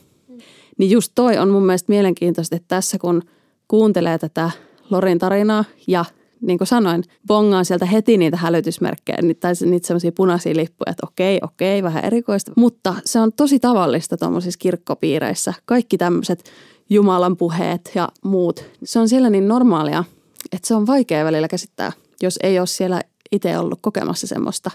[0.78, 3.22] Niin just toi on mun mielestä mielenkiintoista, että tässä kun
[3.67, 4.51] kuuntelee tätä
[4.89, 6.05] Lorin tarinaa ja
[6.41, 11.07] niin kuin sanoin, bongaan sieltä heti niitä hälytysmerkkejä ni- tai niitä semmoisia punaisia lippuja, että
[11.07, 12.51] okei, okei, vähän erikoista.
[12.57, 15.53] Mutta se on tosi tavallista tuommoisissa kirkkopiireissä.
[15.65, 16.43] Kaikki tämmöiset
[16.89, 18.65] Jumalan puheet ja muut.
[18.84, 20.03] Se on siellä niin normaalia,
[20.51, 21.91] että se on vaikea välillä käsittää,
[22.22, 23.01] jos ei ole siellä
[23.32, 24.72] itse ollut kokemassa semmoista.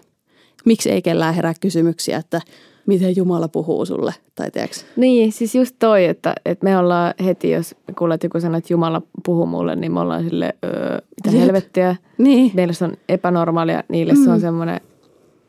[0.64, 2.40] Miksi ei kellään herää kysymyksiä, että
[2.86, 4.76] miten Jumala puhuu sulle, tai tiedätkö?
[4.96, 9.02] Niin, siis just toi, että, että me ollaan heti, jos kuulet joku sanoo, että Jumala
[9.24, 11.40] puhuu mulle, niin me ollaan sille, öö, mitä Jep.
[11.46, 11.96] helvettiä.
[12.18, 12.52] Niin.
[12.54, 14.24] Meille se on epänormaalia, niille mm.
[14.24, 14.80] se on semmoinen,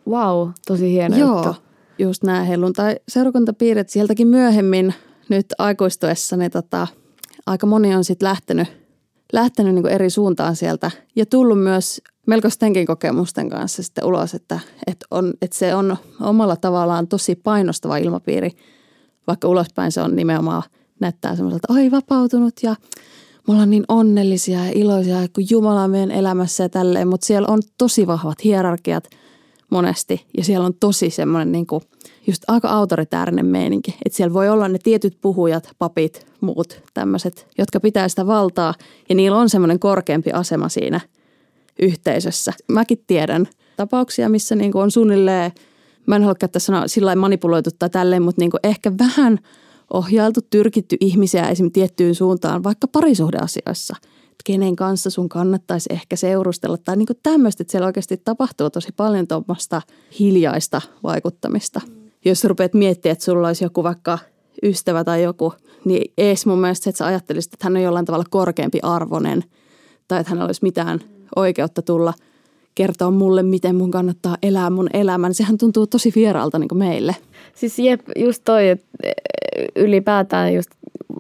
[0.09, 1.55] wow, tosi hieno Joo, juttu.
[1.99, 4.93] just nämä helluntai seurakuntapiirit sieltäkin myöhemmin
[5.29, 6.87] nyt aikuistuessa, niin tota,
[7.45, 8.67] aika moni on sitten lähtenyt,
[9.33, 14.59] lähtenyt niin eri suuntaan sieltä ja tullut myös melko stenkin kokemusten kanssa sitten ulos, että,
[14.87, 18.51] että, on, että se on omalla tavallaan tosi painostava ilmapiiri,
[19.27, 20.63] vaikka ulospäin se on nimenomaan
[20.99, 22.75] näyttää semmoiselta, oi vapautunut ja
[23.47, 27.47] me ollaan niin onnellisia ja iloisia, kun Jumala on meidän elämässä ja tälleen, mutta siellä
[27.47, 29.09] on tosi vahvat hierarkiat
[29.71, 31.81] monesti ja siellä on tosi semmoinen niin kuin,
[32.27, 33.95] just aika autoritäärinen meininki.
[34.05, 38.73] Että siellä voi olla ne tietyt puhujat, papit, muut tämmöiset, jotka pitää sitä valtaa
[39.09, 40.99] ja niillä on semmoinen korkeampi asema siinä
[41.81, 42.53] yhteisössä.
[42.67, 43.47] Mäkin tiedän
[43.77, 45.51] tapauksia, missä niin kuin on suunnilleen,
[46.05, 49.39] mä en halua käyttää sanaa sillä manipuloitu tai tälleen, mutta niin kuin ehkä vähän
[49.93, 51.71] ohjailtu, tyrkitty ihmisiä esim.
[51.71, 53.95] tiettyyn suuntaan, vaikka parisuhdeasioissa.
[54.45, 59.27] Kenen kanssa sun kannattaisi ehkä seurustella tai niin tämmöistä, että siellä oikeasti tapahtuu tosi paljon
[59.27, 59.81] tuommoista
[60.19, 61.81] hiljaista vaikuttamista.
[62.25, 64.19] Jos rupeat miettimään, että sulla olisi joku vaikka
[64.63, 65.53] ystävä tai joku,
[65.85, 69.43] niin ees mun mielestä se, että sä ajattelisit, että hän on jollain tavalla korkeampi arvoinen
[70.07, 70.99] tai että hänellä olisi mitään
[71.35, 72.13] oikeutta tulla
[72.75, 75.33] kertoa mulle, miten mun kannattaa elää mun elämän.
[75.33, 77.15] Sehän tuntuu tosi vieraalta niin meille.
[77.55, 78.87] Siis jep, just toi, että
[79.75, 80.69] ylipäätään just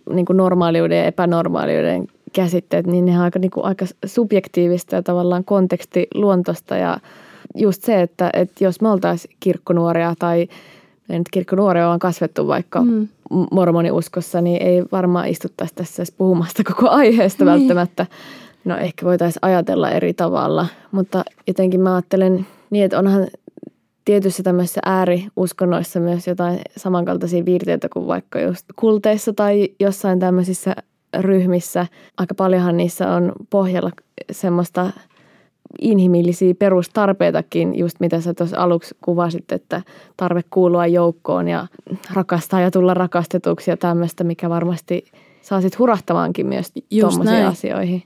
[0.09, 5.03] niin kuin normaaliuden ja epänormaaliuden käsitteet, niin ne on aika, niin kuin, aika subjektiivista ja
[5.03, 6.97] tavallaan kontekstiluontoista ja
[7.55, 10.47] just se, että, että jos me oltaisiin kirkkonuoria tai
[11.09, 13.07] ei nyt kirkkonuoria on kasvettu vaikka mm.
[13.51, 17.53] mormoniuskossa, niin ei varmaan istuttaisi tässä puhumasta koko aiheesta Niin.
[17.53, 18.05] välttämättä.
[18.65, 23.27] No ehkä voitaisiin ajatella eri tavalla, mutta jotenkin mä ajattelen niin, että onhan
[24.05, 30.75] tietyissä tämmöisissä ääriuskonnoissa myös jotain samankaltaisia piirteitä kuin vaikka just kulteissa tai jossain tämmöisissä
[31.19, 31.87] ryhmissä.
[32.17, 33.91] Aika paljonhan niissä on pohjalla
[34.31, 34.91] semmoista
[35.81, 39.81] inhimillisiä perustarpeitakin, just mitä sä tuossa aluksi kuvasit, että
[40.17, 41.67] tarve kuulua joukkoon ja
[42.13, 45.05] rakastaa ja tulla rakastetuksi ja tämmöistä, mikä varmasti
[45.41, 48.03] saa sit hurahtamaankin myös tuommoisiin asioihin.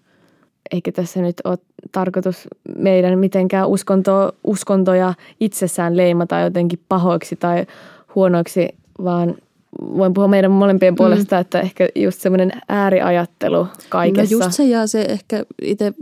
[0.71, 1.57] Eikä tässä nyt ole
[1.91, 2.47] tarkoitus
[2.77, 7.65] meidän mitenkään uskonto, uskontoja itsessään leimata jotenkin pahoiksi tai
[8.15, 8.69] huonoiksi,
[9.03, 9.35] vaan
[9.81, 11.41] voin puhua meidän molempien puolesta, mm.
[11.41, 14.35] että ehkä just semmoinen ääriajattelu kaikessa.
[14.35, 15.93] No just se ja se ehkä itse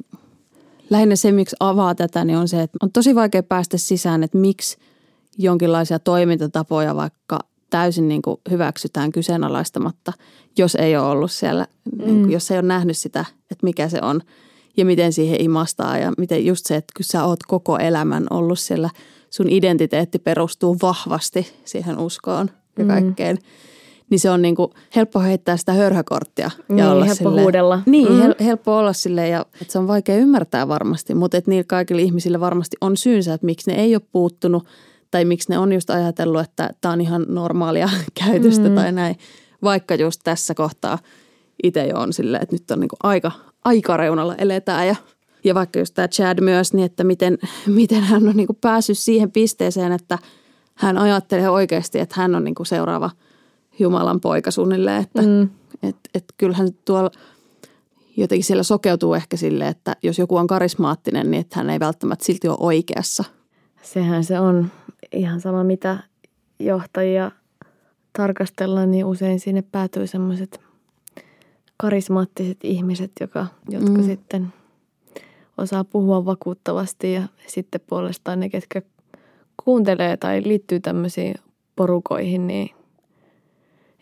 [0.89, 4.38] lähinnä se, miksi avaa tätä, niin on se, että on tosi vaikea päästä sisään, että
[4.38, 4.78] miksi
[5.38, 7.39] jonkinlaisia toimintatapoja vaikka
[7.70, 10.14] täysin niin kuin hyväksytään kyseenalaistamatta,
[10.58, 12.05] jos ei ole ollut siellä, mm.
[12.05, 14.22] niin kuin, jos ei ole nähnyt sitä, että mikä se on
[14.78, 18.59] ja miten siihen imastaa ja miten just se, että kun sä oot koko elämän ollut
[18.59, 18.89] siellä,
[19.30, 22.88] sun identiteetti perustuu vahvasti siihen uskoon ja Mm.
[22.88, 23.38] kaikkeen.
[24.09, 26.51] Niin se on niin kuin helppo heittää sitä hörhökorttia.
[26.69, 27.80] Ja Niin, olla helppo silleen- huudella.
[27.86, 28.19] Niin, Mm.
[28.21, 32.01] hel- helppo olla silleen ja että se on vaikea ymmärtää varmasti, mutta että niillä kaikilla
[32.01, 34.65] ihmisillä varmasti on syynsä, että miksi ne ei ole puuttunut
[35.11, 37.89] tai miksi ne on just ajatellut, että tämä on ihan normaalia
[38.25, 38.75] käytöstä mm.
[38.75, 39.15] tai näin.
[39.63, 40.97] Vaikka just tässä kohtaa
[41.63, 43.32] itse jo on silleen, että nyt on niinku aika,
[43.66, 44.95] aikareunalla eletään ja
[45.43, 49.32] ja vaikka just tämä Chad myös, niin että miten, miten hän on niinku päässyt siihen
[49.32, 50.18] pisteeseen, että
[50.76, 53.10] hän ajattelee oikeasti, että hän on niinku seuraava
[53.80, 55.01] Jumalan poika suunnilleen.
[55.01, 55.49] Että Mm.
[55.84, 57.12] et, et kyllähän tuolla
[58.18, 62.26] jotenkin siellä sokeutuu ehkä sille, että jos joku on karismaattinen, niin että hän ei välttämättä
[62.26, 63.24] silti ole oikeassa.
[63.82, 64.72] Sehän se on
[65.12, 65.97] ihan sama, mitä
[66.60, 67.32] johtajia
[68.18, 70.66] tarkastellaan, niin usein sinne päätyy semmoiset
[71.78, 74.03] karismaattiset ihmiset, joka, jotka Mm.
[74.03, 74.47] sitten
[75.57, 78.82] osaa puhua vakuuttavasti ja sitten puolestaan ne, ketkä
[79.63, 81.36] kuuntelee tai liittyy tämmöisiin
[81.75, 82.69] porukoihin, niin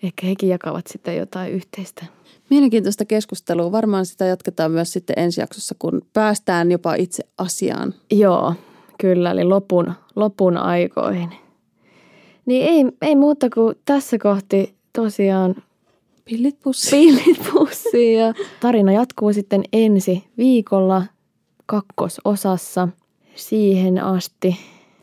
[0.03, 2.05] ehkä hekin jakavat sitten jotain yhteistä.
[2.49, 3.71] Mielenkiintoista keskustelua.
[3.71, 7.93] Varmaan sitä jatketaan myös sitten ensi jaksossa, kun päästään jopa itse asiaan.
[8.11, 8.53] Joo,
[8.97, 11.29] kyllä, eli lopun, lopun aikoihin.
[12.45, 15.55] Niin ei, ei muuta kuin tässä kohti tosiaan
[16.25, 16.91] Pillit pussi.
[16.91, 17.54] pillit pussiin
[17.97, 21.03] ja tarina jatkuu sitten ensi viikolla
[21.65, 22.87] kakkososassa.
[23.35, 24.57] Siihen asti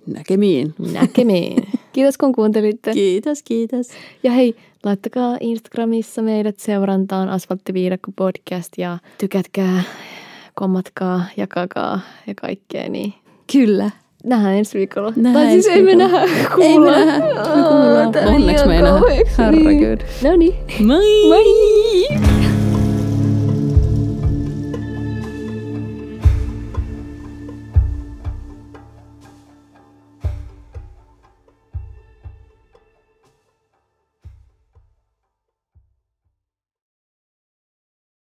[0.06, 0.74] Näkemiin.
[0.92, 1.68] näkemiin.
[1.92, 2.92] Kiitos kun kuuntelitte.
[2.92, 3.88] Kiitos, kiitos.
[4.22, 9.82] Ja hei, laittakaa Instagramissa meidät seurantaan Asfalttiviidakko podcast ja tykätkää,
[10.54, 12.88] kommatkaa, jakakaa ja kaikkea.
[12.88, 13.14] Niin
[13.52, 13.90] Kyllä.
[14.24, 15.12] nähdään ensi viikolla.
[15.16, 16.90] Nähdään tai siis ei me nähdä, Ei me kuulla.
[17.04, 17.20] nähdä.
[17.20, 18.98] Me meni Onneksi me ei nähdä.
[18.98, 19.38] kauheeksi.
[19.38, 20.00] Herregud.
[20.22, 20.54] No niin.
[20.86, 21.28] Moi!
[21.28, 22.41] Moi!